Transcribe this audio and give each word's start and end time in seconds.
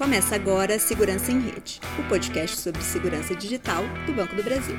Começa 0.00 0.34
agora 0.34 0.78
Segurança 0.78 1.30
em 1.30 1.40
Rede, 1.40 1.78
o 1.98 2.08
podcast 2.08 2.56
sobre 2.56 2.80
segurança 2.80 3.36
digital 3.36 3.82
do 4.06 4.14
Banco 4.14 4.34
do 4.34 4.42
Brasil. 4.42 4.74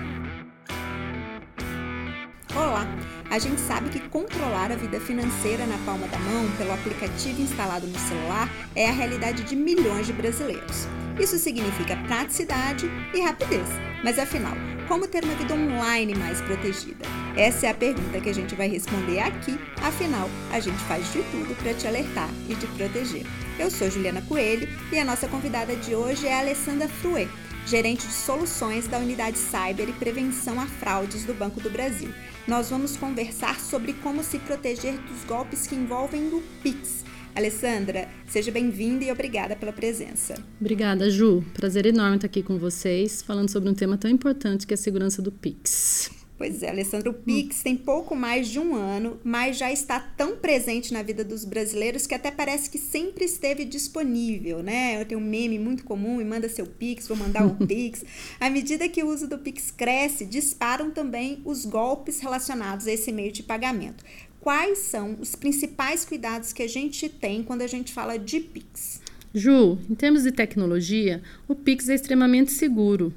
Olá! 2.56 2.88
A 3.32 3.40
gente 3.40 3.62
sabe 3.62 3.90
que 3.90 4.10
controlar 4.10 4.74
a 4.74 4.76
vida 4.76 5.00
financeira 5.00 5.66
na 5.66 5.78
palma 5.86 6.06
da 6.10 6.20
mão 6.20 6.52
pelo 6.58 6.74
aplicativo 6.74 7.42
instalado 7.42 7.88
no 7.88 7.98
celular 7.98 8.50
é 8.76 8.90
a 8.90 8.92
realidade 8.92 9.44
de 9.44 9.56
milhões 9.56 10.06
de 10.06 10.12
brasileiros. 10.12 10.86
Isso 11.18 11.38
significa 11.38 11.96
praticidade 12.08 12.92
e 13.14 13.22
rapidez. 13.22 13.70
Mas 14.04 14.20
afinal, 14.20 14.52
como 14.86 15.08
ter 15.08 15.24
uma 15.24 15.34
vida 15.36 15.54
online 15.54 16.14
mais 16.14 16.42
protegida? 16.42 17.06
Essa 17.38 17.68
é 17.68 17.70
a 17.70 17.74
pergunta 17.74 18.20
que 18.20 18.30
a 18.30 18.34
gente 18.34 18.54
vai 18.54 18.68
responder 18.68 19.22
aqui. 19.22 19.58
Afinal, 19.82 20.30
a 20.52 20.60
gente 20.60 20.80
faz 20.84 21.10
de 21.14 21.24
tudo 21.32 21.56
para 21.64 21.74
te 21.74 21.88
alertar 21.88 22.30
e 22.50 22.56
te 22.56 22.68
proteger. 22.68 23.26
Eu 23.58 23.72
sou 23.72 23.90
Juliana 23.90 24.22
Coelho 24.24 24.68
e 24.92 25.00
a 25.00 25.06
nossa 25.06 25.30
convidada 25.30 25.74
de 25.78 25.96
hoje 25.96 26.28
é 26.28 26.34
a 26.34 26.40
Alessandra 26.40 26.90
Fruet, 26.90 27.30
gerente 27.66 28.08
de 28.08 28.14
soluções 28.14 28.88
da 28.88 28.98
unidade 28.98 29.38
Cyber 29.38 29.90
e 29.90 29.94
Prevenção 29.94 30.60
a 30.60 30.66
Fraudes 30.66 31.26
do 31.26 31.34
Banco 31.34 31.60
do 31.62 31.70
Brasil. 31.70 32.14
Nós 32.48 32.70
vamos 32.70 32.98
conversar 32.98 33.60
sobre 33.60 33.94
como 33.94 34.24
se 34.24 34.40
proteger 34.40 35.00
dos 35.02 35.24
golpes 35.24 35.68
que 35.68 35.76
envolvem 35.76 36.28
o 36.30 36.44
Pix 36.64 37.02
Alessandra, 37.36 38.10
seja 38.28 38.52
bem-vinda 38.52 39.06
e 39.06 39.12
obrigada 39.12 39.56
pela 39.56 39.72
presença. 39.72 40.36
Obrigada, 40.60 41.10
Ju. 41.10 41.44
Prazer 41.54 41.86
enorme 41.86 42.18
estar 42.18 42.28
aqui 42.28 42.44
com 42.44 42.58
vocês, 42.58 43.22
falando 43.22 43.50
sobre 43.50 43.70
um 43.70 43.74
tema 43.74 43.98
tão 43.98 44.12
importante 44.12 44.68
que 44.68 44.74
é 44.74 44.76
a 44.76 44.78
segurança 44.78 45.22
do 45.22 45.32
Pix. 45.32 46.21
Pois 46.42 46.64
é, 46.64 46.72
Alessandra, 46.72 47.12
o 47.12 47.14
Pix 47.14 47.60
hum. 47.60 47.64
tem 47.66 47.78
pouco 47.78 48.16
mais 48.16 48.48
de 48.48 48.58
um 48.58 48.74
ano, 48.74 49.20
mas 49.24 49.60
já 49.60 49.72
está 49.72 50.00
tão 50.00 50.38
presente 50.38 50.92
na 50.92 51.04
vida 51.04 51.24
dos 51.24 51.46
brasileiros 51.46 52.08
que 52.08 52.16
até 52.16 52.32
parece 52.32 52.68
que 52.68 52.80
sempre 52.80 53.26
esteve 53.26 53.64
disponível, 53.64 54.64
né? 54.64 55.00
Eu 55.00 55.06
tenho 55.06 55.22
um 55.22 55.24
meme 55.24 55.60
muito 55.60 55.84
comum 55.84 56.20
e 56.20 56.26
manda 56.26 56.50
seu 56.50 56.66
Pix, 56.66 57.08
vou 57.08 57.16
mandar 57.16 57.46
um 57.46 57.54
Pix. 57.68 58.04
À 58.40 58.50
medida 58.50 58.90
que 58.90 59.04
o 59.04 59.08
uso 59.08 59.28
do 59.28 59.38
Pix 59.38 59.70
cresce, 59.70 60.26
disparam 60.26 60.90
também 60.90 61.44
os 61.46 61.64
golpes 61.64 62.20
relacionados 62.20 62.88
a 62.88 62.92
esse 62.92 63.12
meio 63.12 63.32
de 63.32 63.44
pagamento 63.44 64.04
quais 64.40 64.80
são 64.80 65.18
os 65.20 65.36
principais 65.36 66.04
cuidados 66.04 66.52
que 66.52 66.64
a 66.64 66.68
gente 66.68 67.08
tem 67.08 67.44
quando 67.44 67.62
a 67.62 67.68
gente 67.68 67.94
fala 67.94 68.18
de 68.18 68.40
Pix? 68.40 69.00
Ju, 69.32 69.78
em 69.88 69.94
termos 69.94 70.24
de 70.24 70.32
tecnologia, 70.32 71.22
o 71.48 71.54
Pix 71.54 71.88
é 71.88 71.94
extremamente 71.94 72.52
seguro. 72.52 73.14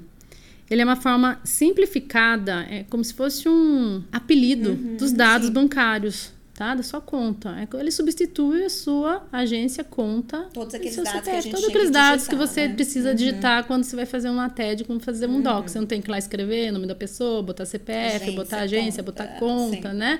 Ele 0.69 0.81
é 0.81 0.85
uma 0.85 0.95
forma 0.95 1.39
simplificada, 1.43 2.65
é 2.69 2.83
como 2.89 3.03
se 3.03 3.13
fosse 3.13 3.47
um 3.47 4.03
apelido 4.11 4.71
uhum, 4.71 4.97
dos 4.97 5.11
dados 5.11 5.47
sim. 5.47 5.53
bancários, 5.53 6.31
tá? 6.55 6.73
Da 6.73 6.81
sua 6.81 6.99
conta. 6.99 7.49
É 7.51 7.79
ele 7.79 7.91
substitui 7.91 8.65
a 8.65 8.69
sua 8.69 9.27
agência, 9.31 9.83
conta. 9.83 10.47
Todos 10.53 10.73
aqueles 10.73 10.95
dados 10.95 11.11
CPF, 11.11 11.29
que 11.29 11.37
a 11.37 11.41
gente 11.41 11.51
Todos 11.51 11.69
aqueles 11.69 11.91
dados 11.91 12.23
digitar, 12.23 12.29
que 12.39 12.47
você 12.47 12.67
né? 12.67 12.73
precisa 12.73 13.09
uhum. 13.09 13.15
digitar 13.15 13.63
quando 13.65 13.83
você 13.83 13.95
vai 13.95 14.07
fazer 14.07 14.29
uma 14.29 14.49
TED, 14.49 14.85
como 14.85 14.99
fazer 14.99 15.27
um 15.27 15.35
uhum. 15.35 15.41
doc. 15.41 15.67
Você 15.67 15.79
não 15.79 15.85
tem 15.85 16.01
que 16.01 16.09
ir 16.09 16.11
lá 16.11 16.17
escrever 16.17 16.71
o 16.71 16.73
nome 16.73 16.87
da 16.87 16.95
pessoa, 16.95 17.43
botar 17.43 17.65
CPF, 17.65 18.15
agência, 18.15 18.31
botar 18.31 18.59
agência, 18.61 19.03
conta, 19.03 19.23
botar 19.23 19.39
conta, 19.39 19.91
sim. 19.91 19.97
né? 19.97 20.19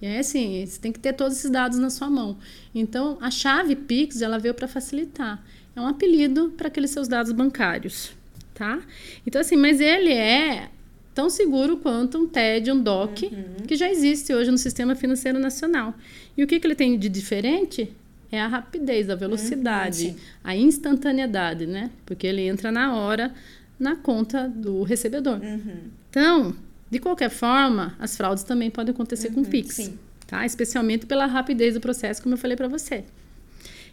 E 0.00 0.06
é 0.06 0.18
assim, 0.18 0.64
você 0.66 0.80
tem 0.80 0.92
que 0.92 0.98
ter 0.98 1.12
todos 1.12 1.38
esses 1.38 1.50
dados 1.50 1.78
na 1.78 1.90
sua 1.90 2.10
mão. 2.10 2.36
Então, 2.74 3.16
a 3.20 3.30
chave 3.30 3.76
Pix, 3.76 4.20
ela 4.20 4.38
veio 4.38 4.52
para 4.52 4.68
facilitar. 4.68 5.42
É 5.74 5.80
um 5.80 5.86
apelido 5.86 6.52
para 6.56 6.68
aqueles 6.68 6.90
seus 6.90 7.06
dados 7.06 7.32
bancários, 7.32 8.12
tá? 8.56 8.80
Então, 9.26 9.40
assim, 9.40 9.54
mas 9.54 9.80
ele 9.80 10.12
é 10.12 10.70
tão 11.14 11.30
seguro 11.30 11.76
quanto 11.76 12.18
um 12.18 12.26
TED, 12.26 12.72
um 12.72 12.82
DOC, 12.82 13.24
uhum. 13.24 13.66
que 13.66 13.76
já 13.76 13.88
existe 13.90 14.34
hoje 14.34 14.50
no 14.50 14.58
Sistema 14.58 14.94
Financeiro 14.94 15.38
Nacional. 15.38 15.94
E 16.36 16.42
o 16.42 16.46
que, 16.46 16.58
que 16.58 16.66
ele 16.66 16.74
tem 16.74 16.98
de 16.98 17.08
diferente? 17.08 17.92
É 18.32 18.40
a 18.40 18.48
rapidez, 18.48 19.08
a 19.08 19.14
velocidade, 19.14 20.08
uhum, 20.08 20.16
a 20.42 20.56
instantaneidade, 20.56 21.64
né? 21.64 21.90
Porque 22.04 22.26
ele 22.26 22.42
entra 22.42 22.72
na 22.72 22.96
hora 22.96 23.32
na 23.78 23.94
conta 23.94 24.48
do 24.48 24.82
recebedor. 24.82 25.38
Uhum. 25.40 25.90
Então, 26.10 26.56
de 26.90 26.98
qualquer 26.98 27.30
forma, 27.30 27.94
as 28.00 28.16
fraudes 28.16 28.42
também 28.42 28.70
podem 28.70 28.92
acontecer 28.92 29.28
uhum, 29.28 29.34
com 29.34 29.40
o 29.42 29.46
Pix, 29.46 29.76
sim. 29.76 29.98
tá? 30.26 30.44
Especialmente 30.44 31.06
pela 31.06 31.26
rapidez 31.26 31.74
do 31.74 31.80
processo, 31.80 32.22
como 32.22 32.34
eu 32.34 32.38
falei 32.38 32.56
para 32.56 32.68
você. 32.68 33.04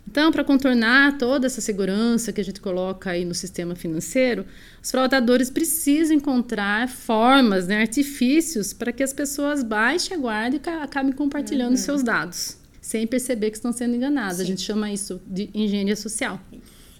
Então, 0.06 0.32
para 0.32 0.44
contornar 0.44 1.18
toda 1.18 1.48
essa 1.48 1.62
segurança 1.62 2.32
que 2.32 2.42
a 2.42 2.44
gente 2.44 2.60
coloca 2.60 3.12
aí 3.12 3.24
no 3.24 3.34
sistema 3.34 3.74
financeiro, 3.74 4.46
os 4.82 4.92
fraudadores 4.92 5.50
precisam 5.50 6.16
encontrar 6.16 6.90
formas, 6.90 7.68
né, 7.68 7.82
artifícios 7.82 8.74
para 8.74 8.92
que 8.92 9.02
as 9.02 9.14
pessoas 9.14 9.64
baixem 9.64 10.16
a 10.16 10.20
guarda 10.20 10.58
e 10.58 10.70
acabem 10.82 11.14
compartilhando 11.14 11.72
uhum. 11.72 11.78
seus 11.78 12.04
dados, 12.04 12.58
sem 12.82 13.08
perceber 13.08 13.50
que 13.50 13.58
estão 13.58 13.72
sendo 13.72 13.96
enganadas. 13.96 14.38
Sim. 14.38 14.44
A 14.44 14.46
gente 14.46 14.62
chama 14.62 14.92
isso 14.92 15.22
de 15.26 15.50
engenharia 15.54 15.96
social. 15.96 16.40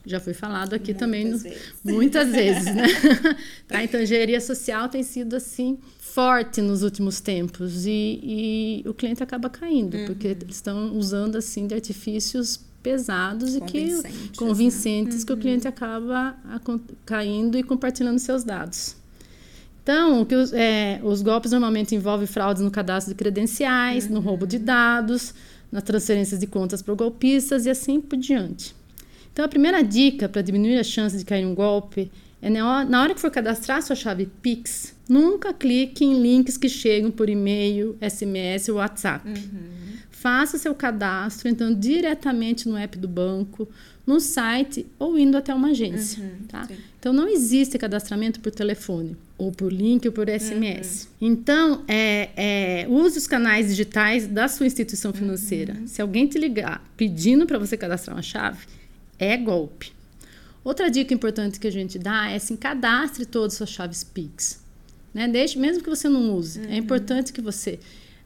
Já 0.06 0.20
foi 0.20 0.34
falado 0.34 0.74
aqui 0.74 0.88
muitas 0.88 1.00
também 1.00 1.26
no, 1.26 1.38
vezes. 1.38 1.74
muitas 1.84 2.32
vezes, 2.32 2.66
né? 2.66 2.88
tá? 3.68 3.84
Então, 3.84 4.02
engenharia 4.02 4.42
social 4.42 4.90
tem 4.90 5.04
sido 5.04 5.36
assim 5.36 5.78
forte 6.00 6.62
nos 6.62 6.84
últimos 6.84 7.20
tempos 7.20 7.86
e, 7.86 8.82
e 8.84 8.84
o 8.88 8.94
cliente 8.94 9.24
acaba 9.24 9.50
caindo 9.50 9.96
uhum. 9.98 10.06
porque 10.06 10.28
eles 10.28 10.56
estão 10.56 10.96
usando 10.96 11.38
assim 11.38 11.66
de 11.66 11.74
artifícios 11.74 12.60
pesados 12.84 13.56
e 13.56 13.62
que 13.62 14.02
convincentes 14.36 15.20
né? 15.20 15.26
que 15.26 15.34
o 15.34 15.38
cliente 15.38 15.68
acaba 15.68 16.36
caindo 17.06 17.58
e 17.58 17.64
compartilhando 17.64 18.20
seus 18.20 18.44
dados. 18.44 18.98
Então, 19.82 20.24
que 20.26 20.36
os, 20.36 20.54
é, 20.54 21.00
os 21.04 21.22
golpes 21.22 21.52
normalmente 21.52 21.96
envolvem 21.96 22.28
fraudes 22.28 22.62
no 22.62 22.70
cadastro 22.70 23.14
de 23.14 23.18
credenciais, 23.18 24.06
uhum. 24.06 24.14
no 24.14 24.20
roubo 24.20 24.46
de 24.46 24.60
dados, 24.60 25.34
na 25.72 25.82
transferência 25.82 26.38
de 26.38 26.46
contas 26.46 26.82
para 26.82 26.94
golpistas 26.94 27.66
e 27.66 27.70
assim 27.70 28.00
por 28.00 28.18
diante. 28.18 28.76
Então, 29.32 29.44
a 29.44 29.48
primeira 29.48 29.82
dica 29.82 30.30
para 30.30 30.42
diminuir 30.42 30.78
a 30.78 30.84
chance 30.84 31.18
de 31.18 31.26
cair 31.26 31.46
um 31.46 31.56
golpe 31.56 32.12
é 32.42 32.50
na 32.50 33.02
hora 33.02 33.16
que 33.16 33.22
for 33.22 33.32
cadastrar 33.32 33.82
sua 33.82 33.96
chave 33.96 34.30
Pix, 34.42 34.94
nunca 35.08 35.54
clique 35.54 36.04
em 36.04 36.22
links 36.22 36.58
que 36.58 36.68
chegam 36.68 37.10
por 37.10 37.30
e-mail, 37.30 37.98
SMS 38.02 38.68
ou 38.68 38.76
WhatsApp. 38.76 39.28
Uhum. 39.28 39.93
Faça 40.24 40.58
seu 40.58 40.74
cadastro 40.74 41.50
entrando 41.50 41.78
diretamente 41.78 42.70
no 42.70 42.78
app 42.78 42.98
do 42.98 43.10
banco, 43.10 43.68
no 44.08 44.22
site 44.22 44.88
ou 44.98 45.20
indo 45.20 45.36
até 45.36 45.54
uma 45.54 45.72
agência. 45.72 46.24
Uhum, 46.24 46.48
tá? 46.48 46.66
Então 46.98 47.12
não 47.12 47.28
existe 47.28 47.78
cadastramento 47.78 48.40
por 48.40 48.50
telefone, 48.50 49.18
ou 49.38 49.52
por 49.52 49.70
link 49.70 50.08
ou 50.08 50.14
por 50.14 50.30
SMS. 50.30 51.10
Uhum. 51.20 51.28
Então, 51.28 51.84
é, 51.90 52.30
é, 52.38 52.88
use 52.88 53.18
os 53.18 53.28
canais 53.28 53.68
digitais 53.68 54.26
da 54.26 54.48
sua 54.48 54.66
instituição 54.66 55.12
financeira. 55.12 55.74
Uhum. 55.74 55.88
Se 55.88 56.02
alguém 56.02 56.26
te 56.26 56.40
ligar 56.40 56.82
pedindo 56.96 57.46
para 57.46 57.60
você 57.60 57.76
cadastrar 57.76 58.16
uma 58.16 58.24
chave, 58.24 58.66
é 59.20 59.36
golpe. 59.36 59.92
Outra 60.64 60.90
dica 60.90 61.14
importante 61.14 61.60
que 61.60 61.68
a 61.68 61.72
gente 61.72 62.00
dá 62.00 62.30
é 62.30 62.36
assim, 62.36 62.56
cadastre 62.56 63.26
todas 63.26 63.52
as 63.52 63.58
suas 63.58 63.72
chaves 63.72 64.06
Pix. 64.06 64.64
Né? 65.14 65.28
Deixe, 65.28 65.60
mesmo 65.60 65.84
que 65.84 65.90
você 65.90 66.08
não 66.08 66.34
use, 66.34 66.62
é 66.62 66.64
uhum. 66.64 66.72
é 66.72 66.78
importante 66.78 67.34
que 67.34 67.42
você, 67.42 67.78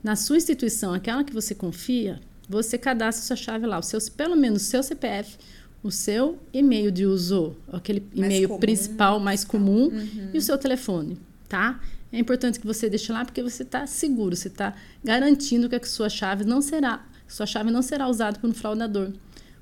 na 0.07 0.15
sua 0.15 0.37
instituição, 0.37 0.93
aquela 0.93 1.21
que 1.21 1.33
você 1.33 1.53
confia, 1.53 2.21
você 2.47 2.77
cadastre 2.77 3.25
sua 3.25 3.35
chave 3.35 3.65
lá, 3.65 3.77
o 3.77 3.83
seu, 3.83 3.99
pelo 4.15 4.37
menos 4.37 4.61
o 4.61 4.65
seu 4.65 4.81
CPF, 4.81 5.37
o 5.83 5.91
seu 5.91 6.39
e-mail 6.53 6.89
de 6.89 7.05
uso, 7.05 7.57
aquele 7.73 8.07
e-mail 8.13 8.57
principal 8.57 9.19
mais 9.19 9.43
comum 9.43 9.87
uhum. 9.87 10.29
e 10.33 10.37
o 10.37 10.41
seu 10.41 10.57
telefone, 10.57 11.17
tá? 11.49 11.81
É 12.09 12.17
importante 12.17 12.57
que 12.57 12.65
você 12.65 12.89
deixe 12.89 13.11
lá 13.11 13.25
porque 13.25 13.43
você 13.43 13.63
está 13.63 13.85
seguro, 13.85 14.33
você 14.33 14.47
está 14.47 14.73
garantindo 15.03 15.67
que 15.67 15.75
a 15.75 15.83
sua 15.83 16.07
chave 16.07 16.45
não 16.45 16.61
será, 16.61 17.05
sua 17.27 17.45
chave 17.45 17.69
não 17.69 17.81
será 17.81 18.07
usada 18.07 18.39
por 18.39 18.49
um 18.49 18.53
fraudador. 18.53 19.11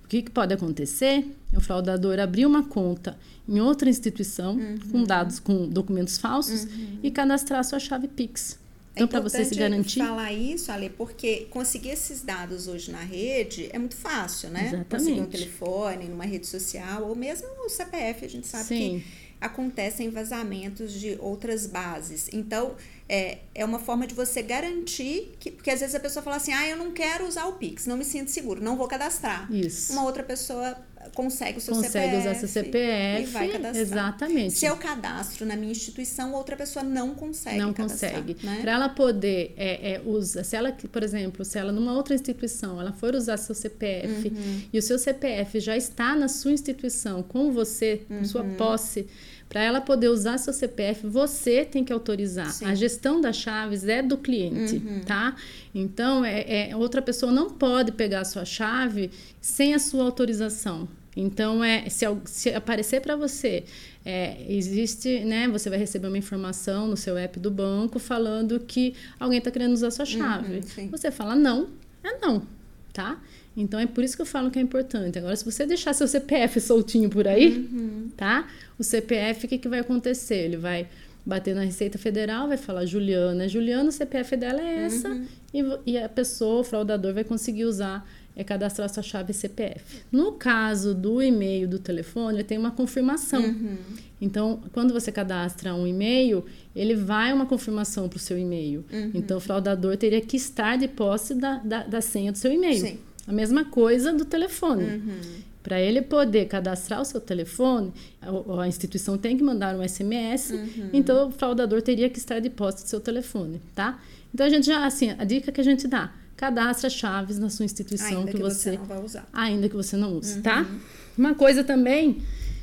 O 0.03 0.07
que, 0.07 0.21
que, 0.21 0.29
pode 0.29 0.53
acontecer? 0.53 1.35
O 1.55 1.59
fraudador 1.59 2.19
abrir 2.19 2.45
uma 2.45 2.61
conta 2.61 3.17
em 3.49 3.59
outra 3.59 3.89
instituição 3.89 4.57
uhum. 4.57 4.77
com 4.91 5.03
dados, 5.03 5.39
com 5.39 5.67
documentos 5.67 6.19
falsos 6.19 6.65
uhum. 6.65 6.99
e 7.01 7.09
cadastrar 7.09 7.61
a 7.61 7.63
sua 7.63 7.79
chave 7.79 8.07
Pix. 8.07 8.63
É 8.95 9.03
então, 9.03 9.19
é 9.19 9.21
para 9.21 9.29
você 9.29 9.43
se 9.43 9.53
garantir. 9.55 9.99
falar 9.99 10.31
isso, 10.31 10.71
Ale, 10.71 10.89
porque 10.89 11.47
conseguir 11.49 11.89
esses 11.89 12.21
dados 12.21 12.67
hoje 12.67 12.91
na 12.91 13.01
rede 13.01 13.69
é 13.73 13.77
muito 13.77 13.95
fácil, 13.95 14.49
né? 14.49 14.61
Exatamente. 14.61 14.89
Conseguir 14.89 15.21
um 15.21 15.25
telefone, 15.25 16.05
numa 16.05 16.25
rede 16.25 16.47
social, 16.47 17.03
ou 17.03 17.13
mesmo 17.15 17.47
o 17.65 17.69
CPF, 17.69 18.25
a 18.25 18.29
gente 18.29 18.47
sabe 18.47 18.65
Sim. 18.65 18.99
que 18.99 19.05
acontecem 19.41 20.09
vazamentos 20.09 20.93
de 20.93 21.17
outras 21.19 21.67
bases. 21.67 22.29
Então, 22.31 22.75
é, 23.07 23.39
é 23.53 23.65
uma 23.65 23.79
forma 23.79 24.07
de 24.07 24.15
você 24.15 24.41
garantir 24.41 25.33
que. 25.39 25.51
Porque 25.51 25.69
às 25.69 25.81
vezes 25.81 25.93
a 25.93 25.99
pessoa 25.99 26.23
fala 26.23 26.37
assim: 26.37 26.53
ah, 26.53 26.67
eu 26.67 26.77
não 26.77 26.91
quero 26.91 27.27
usar 27.27 27.45
o 27.47 27.53
Pix, 27.53 27.85
não 27.85 27.97
me 27.97 28.05
sinto 28.05 28.31
seguro, 28.31 28.61
não 28.61 28.77
vou 28.77 28.87
cadastrar. 28.87 29.51
Isso. 29.51 29.91
Uma 29.93 30.03
outra 30.03 30.23
pessoa 30.23 30.77
consegue 31.13 31.57
o 31.57 31.61
seu 31.61 31.73
consegue 31.73 31.91
CPF. 31.93 32.17
usar 32.17 32.35
seu 32.35 32.47
CPF. 32.47 33.21
E 33.21 33.25
vai 33.25 33.47
cadastrar. 33.47 33.75
Exatamente. 33.75 34.53
Se 34.53 34.65
eu 34.65 34.77
cadastro 34.77 35.45
na 35.45 35.55
minha 35.55 35.71
instituição, 35.71 36.33
outra 36.33 36.55
pessoa 36.55 36.83
não 36.83 37.13
consegue. 37.13 37.57
Não 37.57 37.73
consegue. 37.73 38.37
Né? 38.43 38.59
Para 38.61 38.71
ela 38.71 38.89
poder 38.89 39.53
é, 39.57 39.93
é, 39.93 40.01
usar, 40.05 40.43
se 40.43 40.55
ela, 40.55 40.71
por 40.71 41.03
exemplo, 41.03 41.43
se 41.45 41.57
ela 41.57 41.71
numa 41.71 41.93
outra 41.93 42.15
instituição, 42.15 42.79
ela 42.79 42.91
for 42.93 43.15
usar 43.15 43.37
seu 43.37 43.55
CPF 43.55 44.29
uhum. 44.29 44.61
e 44.71 44.79
o 44.79 44.81
seu 44.81 44.97
CPF 44.97 45.59
já 45.59 45.75
está 45.75 46.15
na 46.15 46.27
sua 46.27 46.51
instituição 46.51 47.23
com 47.23 47.51
você, 47.51 48.01
com 48.07 48.15
uhum. 48.15 48.25
sua 48.25 48.43
posse 48.43 49.07
para 49.49 49.61
ela 49.63 49.79
poder 49.79 50.09
usar 50.09 50.37
seu 50.37 50.51
CPF, 50.51 51.07
você 51.07 51.63
tem 51.63 51.83
que 51.83 51.93
autorizar. 51.93 52.51
Sim. 52.51 52.65
A 52.65 52.75
gestão 52.75 53.21
das 53.21 53.37
chaves 53.37 53.87
é 53.87 54.01
do 54.01 54.17
cliente, 54.17 54.75
uhum. 54.75 55.01
tá? 55.01 55.35
Então, 55.73 56.25
é, 56.25 56.69
é, 56.69 56.75
outra 56.75 57.01
pessoa 57.01 57.31
não 57.31 57.49
pode 57.49 57.91
pegar 57.91 58.21
a 58.21 58.25
sua 58.25 58.43
chave 58.43 59.11
sem 59.39 59.73
a 59.73 59.79
sua 59.79 60.03
autorização. 60.03 60.87
Então, 61.15 61.63
é, 61.63 61.87
se, 61.87 62.05
se 62.25 62.49
aparecer 62.49 62.99
para 62.99 63.15
você, 63.15 63.63
é, 64.05 64.45
existe, 64.49 65.23
né? 65.23 65.47
Você 65.47 65.69
vai 65.69 65.79
receber 65.79 66.07
uma 66.07 66.17
informação 66.17 66.87
no 66.87 66.97
seu 66.97 67.17
app 67.17 67.39
do 67.39 67.49
banco 67.49 67.97
falando 67.97 68.59
que 68.59 68.93
alguém 69.17 69.37
está 69.37 69.49
querendo 69.49 69.71
usar 69.71 69.91
sua 69.91 70.05
chave. 70.05 70.61
Uhum, 70.77 70.89
você 70.89 71.09
fala 71.11 71.35
não, 71.35 71.69
é 72.03 72.17
não, 72.19 72.45
tá? 72.91 73.21
Então 73.55 73.79
é 73.79 73.85
por 73.85 74.03
isso 74.03 74.15
que 74.15 74.21
eu 74.21 74.25
falo 74.25 74.51
que 74.51 74.59
é 74.59 74.61
importante. 74.61 75.17
Agora, 75.17 75.35
se 75.35 75.45
você 75.45 75.65
deixar 75.65 75.93
seu 75.93 76.07
CPF 76.07 76.59
soltinho 76.59 77.09
por 77.09 77.27
aí, 77.27 77.67
uhum. 77.71 78.09
tá? 78.15 78.47
O 78.77 78.83
CPF, 78.83 79.45
o 79.45 79.49
que, 79.49 79.57
que 79.57 79.69
vai 79.69 79.79
acontecer? 79.79 80.35
Ele 80.35 80.57
vai 80.57 80.87
bater 81.25 81.55
na 81.55 81.61
Receita 81.61 81.97
Federal, 81.97 82.47
vai 82.47 82.57
falar 82.57 82.85
Juliana, 82.85 83.47
Juliana, 83.47 83.89
o 83.89 83.91
CPF 83.91 84.37
dela 84.37 84.61
é 84.61 84.83
essa, 84.83 85.09
uhum. 85.09 85.25
e, 85.53 85.93
e 85.93 85.97
a 85.97 86.07
pessoa, 86.07 86.61
o 86.61 86.63
fraudador, 86.63 87.13
vai 87.13 87.23
conseguir 87.23 87.65
usar 87.65 88.07
é 88.35 88.43
cadastrar 88.43 88.89
sua 88.89 89.01
chave 89.01 89.31
CPF. 89.31 90.01
No 90.11 90.33
caso 90.33 90.93
do 90.93 91.21
e-mail 91.21 91.67
do 91.69 91.79
telefone, 91.79 92.37
ele 92.37 92.43
tem 92.43 92.57
uma 92.57 92.71
confirmação. 92.71 93.41
Uhum. 93.41 93.77
Então, 94.19 94.61
quando 94.73 94.93
você 94.93 95.11
cadastra 95.11 95.73
um 95.73 95.87
e-mail, 95.87 96.43
ele 96.75 96.95
vai 96.95 97.31
uma 97.31 97.45
confirmação 97.45 98.09
para 98.09 98.17
o 98.17 98.19
seu 98.19 98.37
e-mail. 98.37 98.83
Uhum. 98.91 99.11
Então, 99.13 99.37
o 99.37 99.39
fraudador 99.39 99.95
teria 99.95 100.19
que 100.19 100.35
estar 100.35 100.77
de 100.77 100.87
posse 100.87 101.33
da, 101.33 101.59
da, 101.59 101.83
da 101.83 102.01
senha 102.01 102.31
do 102.31 102.37
seu 102.37 102.51
e-mail. 102.51 102.97
A 103.27 103.33
mesma 103.33 103.65
coisa 103.65 104.13
do 104.13 104.25
telefone. 104.25 104.83
Uhum. 104.83 105.19
Para 105.63 105.81
ele 105.81 105.99
poder 105.99 106.45
cadastrar 106.45 107.01
o 107.01 107.05
seu 107.05 107.19
telefone, 107.19 107.91
a, 108.21 108.61
a, 108.61 108.67
instituição 108.67 109.17
tem 109.17 109.35
que 109.35 109.43
mandar 109.43 109.75
um 109.75 109.87
SMS, 109.87 110.51
uhum. 110.51 110.89
então 110.93 111.29
o 111.29 111.31
fraudador 111.31 111.81
teria 111.81 112.07
que 112.07 112.19
estar 112.19 112.39
de 112.39 112.51
posse 112.51 112.83
do 112.83 112.87
seu 112.87 112.99
telefone, 112.99 113.59
tá? 113.73 113.99
Então 114.31 114.45
a 114.45 114.49
gente 114.49 114.67
já, 114.67 114.85
assim, 114.85 115.15
a 115.17 115.23
dica 115.23 115.51
que 115.51 115.59
a 115.59 115.63
gente 115.63 115.87
dá, 115.87 116.13
cadastre 116.37 116.87
chaves 116.91 117.39
na 117.39 117.49
sua 117.49 117.65
instituição 117.65 118.19
ainda 118.19 118.31
que, 118.31 118.37
que 118.37 118.43
você, 118.43 118.71
você, 118.71 118.77
não 118.77 118.85
vai 118.85 119.03
usar. 119.03 119.27
Ainda 119.33 119.67
que 119.67 119.75
você 119.75 119.97
não 119.97 120.13
use, 120.15 120.39
tá? 120.41 120.59
uhum. 120.59 120.65
tá? 120.65 120.71
Uma 121.17 121.33
coisa 121.33 121.63
também, 121.63 122.21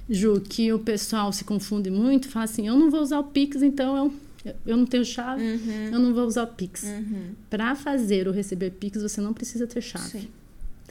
Ju, 0.09 0.41
que 0.41 0.73
o 0.73 0.79
pessoal 0.79 1.33
se 1.33 1.43
confunde 1.43 1.91
muito, 1.91 2.29
fala 2.29 2.45
assim, 2.45 2.69
eu 2.69 2.77
não 2.77 2.89
vou 2.89 3.01
usar 3.01 3.19
o 3.19 3.25
Pix, 3.25 3.63
então 3.63 3.97
eu, 4.45 4.55
eu 4.65 4.77
não 4.77 4.87
tenho 4.87 5.05
chave, 5.05 5.43
uhum. 5.43 5.91
eu 5.91 5.99
não 5.99 6.15
vou 6.15 6.25
usar 6.25 6.45
o 6.45 6.47
Pix. 6.47 6.85
Uhum. 6.85 7.35
Para 7.51 7.75
fazer 7.75 8.29
ou 8.29 8.33
receber 8.33 8.71
Pix, 8.71 9.03
você 9.03 9.21
não 9.21 9.33
precisa 9.33 9.67
ter 9.67 9.81
chave, 9.81 10.21
Sim. 10.21 10.29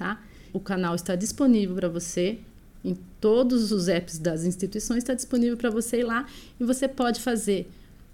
Tá? 0.01 0.19
O 0.51 0.59
canal 0.59 0.95
está 0.95 1.15
disponível 1.15 1.75
para 1.75 1.87
você 1.87 2.39
em 2.83 2.97
todos 3.21 3.71
os 3.71 3.87
apps 3.87 4.17
das 4.17 4.43
instituições, 4.43 4.97
está 4.97 5.13
disponível 5.13 5.55
para 5.55 5.69
você 5.69 5.99
ir 5.99 6.03
lá 6.03 6.25
e 6.59 6.63
você 6.63 6.87
pode 6.87 7.19
fazer 7.19 7.69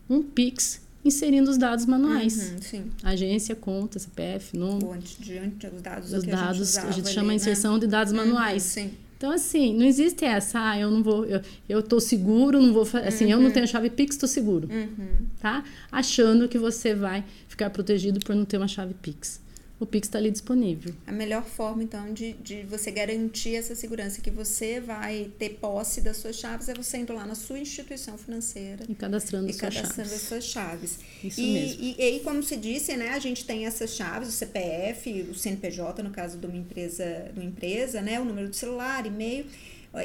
um 0.09 0.21
Pix 0.21 0.81
inserindo 1.05 1.49
os 1.49 1.57
dados 1.57 1.85
manuais. 1.85 2.51
Uhum, 2.51 2.61
sim. 2.61 2.83
Agência, 3.01 3.55
conta, 3.55 3.97
CPF, 3.97 4.57
nome. 4.57 4.83
Ou 4.83 4.97
diante 5.19 5.67
dos 5.67 5.81
dados 5.81 6.11
os 6.11 6.23
dados, 6.23 6.77
a 6.77 6.81
gente, 6.81 6.89
a 6.89 6.91
gente 6.91 7.09
chama 7.09 7.29
né? 7.29 7.35
inserção 7.35 7.79
de 7.79 7.87
dados 7.87 8.11
uhum, 8.11 8.19
manuais. 8.19 8.63
sim. 8.63 8.91
Então, 9.15 9.31
assim, 9.31 9.75
não 9.75 9.85
existe 9.85 10.25
essa, 10.25 10.59
ah, 10.71 10.79
eu 10.79 10.91
não 10.91 11.01
vou, 11.01 11.25
eu, 11.25 11.41
eu 11.67 11.81
tô 11.81 11.99
seguro, 11.99 12.61
não 12.61 12.71
vou 12.71 12.85
fazer, 12.85 13.07
assim, 13.07 13.25
uhum. 13.25 13.31
eu 13.31 13.37
não 13.39 13.45
uhum. 13.47 13.51
tenho 13.51 13.67
chave 13.67 13.89
Pix, 13.89 14.15
tô 14.15 14.27
seguro, 14.27 14.69
uhum. 14.71 15.25
tá? 15.41 15.63
Achando 15.91 16.47
que 16.47 16.59
você 16.59 16.93
vai 16.93 17.23
ficar 17.47 17.71
protegido 17.71 18.19
por 18.19 18.35
não 18.35 18.45
ter 18.45 18.57
uma 18.57 18.67
chave 18.67 18.93
Pix 18.93 19.41
o 19.79 19.85
Pix 19.85 20.07
está 20.07 20.17
ali 20.17 20.31
disponível. 20.31 20.93
A 21.05 21.11
melhor 21.11 21.43
forma, 21.43 21.83
então, 21.83 22.11
de, 22.11 22.33
de 22.33 22.63
você 22.63 22.89
garantir 22.89 23.55
essa 23.55 23.75
segurança 23.75 24.21
que 24.21 24.31
você 24.31 24.79
vai 24.79 25.31
ter 25.37 25.49
posse 25.61 26.01
das 26.01 26.17
suas 26.17 26.35
chaves 26.35 26.67
é 26.67 26.73
você 26.73 26.97
indo 26.97 27.13
lá 27.13 27.25
na 27.27 27.35
sua 27.35 27.59
instituição 27.59 28.17
financeira 28.17 28.85
e 28.89 28.95
cadastrando, 28.95 29.49
e 29.49 29.53
suas 29.53 29.61
cadastrando 29.61 30.09
chaves. 30.09 30.13
as 30.13 30.21
suas 30.21 30.43
chaves. 30.45 30.99
Isso 31.23 31.39
e, 31.39 31.53
mesmo. 31.53 31.83
E, 31.83 32.01
aí, 32.01 32.19
como 32.21 32.41
se 32.41 32.57
disse, 32.57 32.97
né, 32.97 33.09
a 33.09 33.19
gente 33.19 33.45
tem 33.45 33.65
essas 33.65 33.91
chaves, 33.91 34.29
o 34.29 34.31
CPF, 34.31 35.27
o 35.29 35.35
CNPJ, 35.35 36.01
no 36.01 36.09
caso 36.09 36.39
de 36.39 36.47
uma 36.47 36.57
empresa, 36.57 37.29
de 37.31 37.39
uma 37.39 37.47
empresa 37.47 38.01
né, 38.01 38.19
o 38.19 38.25
número 38.25 38.49
do 38.49 38.55
celular, 38.55 39.05
e-mail. 39.05 39.45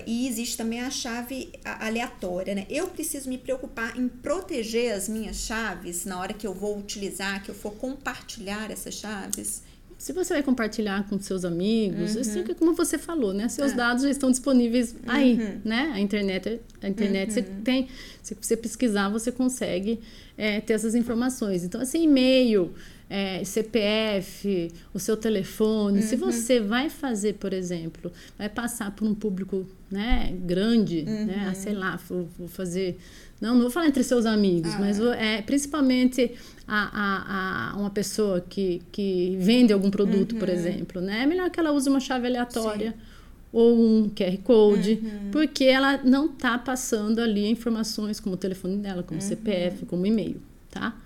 E 0.06 0.26
existe 0.26 0.56
também 0.56 0.80
a 0.80 0.90
chave 0.90 1.52
aleatória, 1.64 2.54
né? 2.54 2.66
Eu 2.70 2.88
preciso 2.88 3.28
me 3.28 3.36
preocupar 3.36 3.98
em 3.98 4.08
proteger 4.08 4.94
as 4.94 5.08
minhas 5.08 5.36
chaves 5.36 6.04
na 6.04 6.18
hora 6.18 6.32
que 6.32 6.46
eu 6.46 6.54
vou 6.54 6.78
utilizar, 6.78 7.42
que 7.42 7.50
eu 7.50 7.54
for 7.54 7.72
compartilhar 7.72 8.70
essas 8.70 8.94
chaves. 8.94 9.62
Se 10.02 10.12
você 10.12 10.34
vai 10.34 10.42
compartilhar 10.42 11.08
com 11.08 11.20
seus 11.20 11.44
amigos, 11.44 12.16
uhum. 12.16 12.22
isso 12.22 12.38
é 12.38 12.54
como 12.54 12.74
você 12.74 12.98
falou, 12.98 13.32
né? 13.32 13.48
Seus 13.48 13.70
é. 13.70 13.76
dados 13.76 14.02
já 14.02 14.10
estão 14.10 14.32
disponíveis 14.32 14.96
aí, 15.06 15.34
uhum. 15.34 15.60
né? 15.64 15.92
A 15.94 16.00
internet, 16.00 16.60
a 16.82 16.88
internet 16.88 17.28
uhum. 17.28 17.34
você 17.34 17.42
tem, 17.62 17.88
se 18.20 18.34
você 18.34 18.56
pesquisar, 18.56 19.08
você 19.10 19.30
consegue 19.30 20.00
é, 20.36 20.60
ter 20.60 20.72
essas 20.72 20.96
informações. 20.96 21.62
Então, 21.62 21.80
assim, 21.80 22.02
e-mail, 22.02 22.74
é, 23.12 23.44
CPF, 23.44 24.72
o 24.94 24.98
seu 24.98 25.18
telefone. 25.18 26.00
Uhum. 26.00 26.06
Se 26.06 26.16
você 26.16 26.60
vai 26.60 26.88
fazer, 26.88 27.34
por 27.34 27.52
exemplo, 27.52 28.10
vai 28.38 28.48
passar 28.48 28.90
por 28.92 29.06
um 29.06 29.14
público 29.14 29.66
né, 29.90 30.34
grande, 30.40 31.04
uhum. 31.06 31.26
né, 31.26 31.52
sei 31.54 31.74
lá, 31.74 32.00
vou, 32.08 32.26
vou, 32.38 32.48
fazer. 32.48 32.98
Não, 33.38 33.52
não 33.52 33.60
vou 33.60 33.70
falar 33.70 33.88
entre 33.88 34.02
seus 34.02 34.24
amigos, 34.24 34.72
ah. 34.72 34.78
mas 34.80 34.98
é, 34.98 35.42
principalmente 35.42 36.32
a, 36.66 36.88
a, 36.92 37.72
a, 37.72 37.76
uma 37.76 37.90
pessoa 37.90 38.40
que, 38.40 38.80
que 38.90 39.36
vende 39.38 39.74
algum 39.74 39.90
produto, 39.90 40.32
uhum. 40.32 40.38
por 40.38 40.48
exemplo. 40.48 41.02
Né, 41.02 41.24
é 41.24 41.26
melhor 41.26 41.50
que 41.50 41.60
ela 41.60 41.70
use 41.70 41.90
uma 41.90 42.00
chave 42.00 42.26
aleatória. 42.26 42.92
Sim 42.92 43.12
ou 43.52 43.78
um 43.78 44.08
QR 44.08 44.38
Code, 44.38 44.92
uhum. 45.02 45.30
porque 45.30 45.64
ela 45.64 45.98
não 46.02 46.24
está 46.24 46.56
passando 46.56 47.18
ali 47.18 47.46
informações 47.50 48.18
como 48.18 48.34
o 48.34 48.38
telefone 48.38 48.78
dela, 48.78 49.02
como 49.02 49.20
uhum. 49.20 49.28
CPF, 49.28 49.84
como 49.84 50.06
e-mail, 50.06 50.40
tá? 50.70 50.96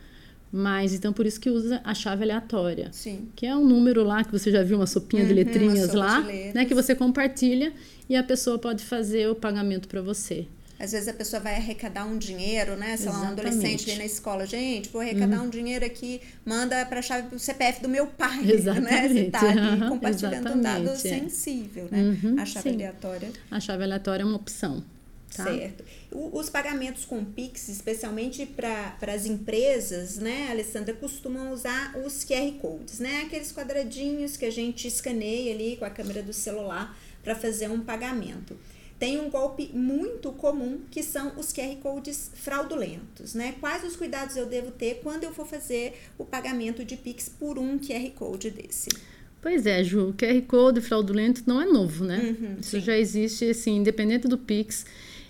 Mas 0.56 0.94
então 0.94 1.12
por 1.12 1.26
isso 1.26 1.38
que 1.38 1.50
usa 1.50 1.82
a 1.84 1.92
chave 1.92 2.22
aleatória. 2.22 2.88
Sim. 2.90 3.28
Que 3.36 3.44
é 3.44 3.54
um 3.54 3.62
número 3.62 4.02
lá 4.02 4.24
que 4.24 4.32
você 4.32 4.50
já 4.50 4.62
viu 4.62 4.78
uma 4.78 4.86
sopinha 4.86 5.22
uhum, 5.22 5.28
de 5.28 5.34
letrinhas 5.34 5.92
lá, 5.92 6.22
de 6.22 6.54
né, 6.54 6.64
que 6.64 6.74
você 6.74 6.94
compartilha 6.94 7.74
e 8.08 8.16
a 8.16 8.22
pessoa 8.22 8.58
pode 8.58 8.82
fazer 8.82 9.28
o 9.28 9.34
pagamento 9.34 9.86
para 9.86 10.00
você. 10.00 10.46
Às 10.78 10.92
vezes 10.92 11.08
a 11.08 11.12
pessoa 11.12 11.40
vai 11.40 11.56
arrecadar 11.56 12.06
um 12.06 12.16
dinheiro, 12.16 12.76
né? 12.76 12.96
Sei 12.96 13.10
lá, 13.10 13.22
um 13.22 13.28
adolescente 13.28 13.90
ali 13.90 13.98
na 13.98 14.04
escola. 14.04 14.46
Gente, 14.46 14.88
vou 14.90 15.00
arrecadar 15.00 15.40
uhum. 15.40 15.46
um 15.46 15.50
dinheiro 15.50 15.84
aqui, 15.84 16.20
manda 16.44 16.84
para 16.86 16.98
a 16.98 17.02
chave 17.02 17.28
do 17.28 17.38
CPF 17.38 17.82
do 17.82 17.88
meu 17.88 18.06
pai. 18.06 18.50
Exatamente. 18.50 18.86
Né? 18.96 19.08
Você 19.08 19.30
tá 19.30 19.40
ali 19.40 19.88
compartilhando 19.88 20.52
um 20.52 20.60
dado 20.60 20.88
é. 20.88 20.96
sensível, 20.96 21.88
né? 21.90 22.02
Uhum, 22.02 22.38
a 22.38 22.46
chave 22.46 22.70
sim. 22.70 22.74
aleatória. 22.76 23.30
A 23.50 23.60
chave 23.60 23.82
aleatória 23.84 24.22
é 24.22 24.26
uma 24.26 24.36
opção. 24.36 24.82
Tá? 25.36 25.44
Certo. 25.44 25.84
Os 26.12 26.48
pagamentos 26.48 27.04
com 27.04 27.24
Pix, 27.24 27.68
especialmente 27.68 28.46
para 28.46 28.96
as 29.12 29.26
empresas, 29.26 30.16
né, 30.16 30.48
Alessandra, 30.50 30.94
costumam 30.94 31.52
usar 31.52 31.94
os 31.98 32.24
QR 32.24 32.52
Codes, 32.60 32.98
né? 32.98 33.22
Aqueles 33.26 33.52
quadradinhos 33.52 34.36
que 34.36 34.46
a 34.46 34.50
gente 34.50 34.88
escaneia 34.88 35.52
ali 35.54 35.76
com 35.76 35.84
a 35.84 35.90
câmera 35.90 36.22
do 36.22 36.32
celular 36.32 36.96
para 37.22 37.34
fazer 37.34 37.70
um 37.70 37.80
pagamento. 37.80 38.56
Tem 38.98 39.20
um 39.20 39.28
golpe 39.28 39.70
muito 39.74 40.32
comum 40.32 40.80
que 40.90 41.02
são 41.02 41.38
os 41.38 41.52
QR 41.52 41.76
Codes 41.82 42.30
fraudulentos, 42.34 43.34
né? 43.34 43.54
Quais 43.60 43.84
os 43.84 43.94
cuidados 43.94 44.36
eu 44.36 44.46
devo 44.46 44.70
ter 44.70 45.00
quando 45.02 45.24
eu 45.24 45.34
for 45.34 45.46
fazer 45.46 45.94
o 46.16 46.24
pagamento 46.24 46.82
de 46.82 46.96
Pix 46.96 47.28
por 47.28 47.58
um 47.58 47.78
QR 47.78 48.10
Code 48.14 48.50
desse? 48.50 48.88
Pois 49.42 49.66
é, 49.66 49.84
Ju, 49.84 50.08
o 50.08 50.14
QR 50.14 50.40
Code 50.46 50.80
fraudulento 50.80 51.42
não 51.46 51.60
é 51.60 51.66
novo, 51.66 52.04
né? 52.04 52.36
Uhum, 52.40 52.56
Isso 52.58 52.70
sim. 52.70 52.80
já 52.80 52.96
existe, 52.96 53.50
assim, 53.50 53.76
independente 53.76 54.26
do 54.26 54.38
Pix 54.38 54.86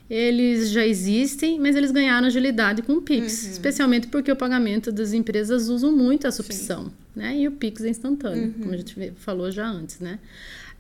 eles 0.09 0.71
já 0.71 0.87
existem, 0.87 1.59
mas 1.59 1.75
eles 1.75 1.91
ganharam 1.91 2.27
agilidade 2.27 2.83
com 2.83 2.95
o 2.95 3.03
Pix, 3.03 3.45
uhum. 3.45 3.51
especialmente 3.51 4.07
porque 4.07 4.31
o 4.31 4.37
pagamento 4.37 4.93
das 4.93 5.13
empresas 5.13 5.69
usam 5.69 5.91
muito 5.91 6.27
essa 6.27 6.41
opção, 6.43 6.85
Sim. 6.85 6.93
né? 7.15 7.37
E 7.37 7.49
o 7.49 7.53
Pix 7.53 7.83
é 7.83 7.89
instantâneo, 7.89 8.45
uhum. 8.45 8.53
como 8.53 8.73
a 8.73 8.77
gente 8.77 9.13
falou 9.17 9.51
já 9.51 9.67
antes, 9.67 9.99
né? 9.99 10.19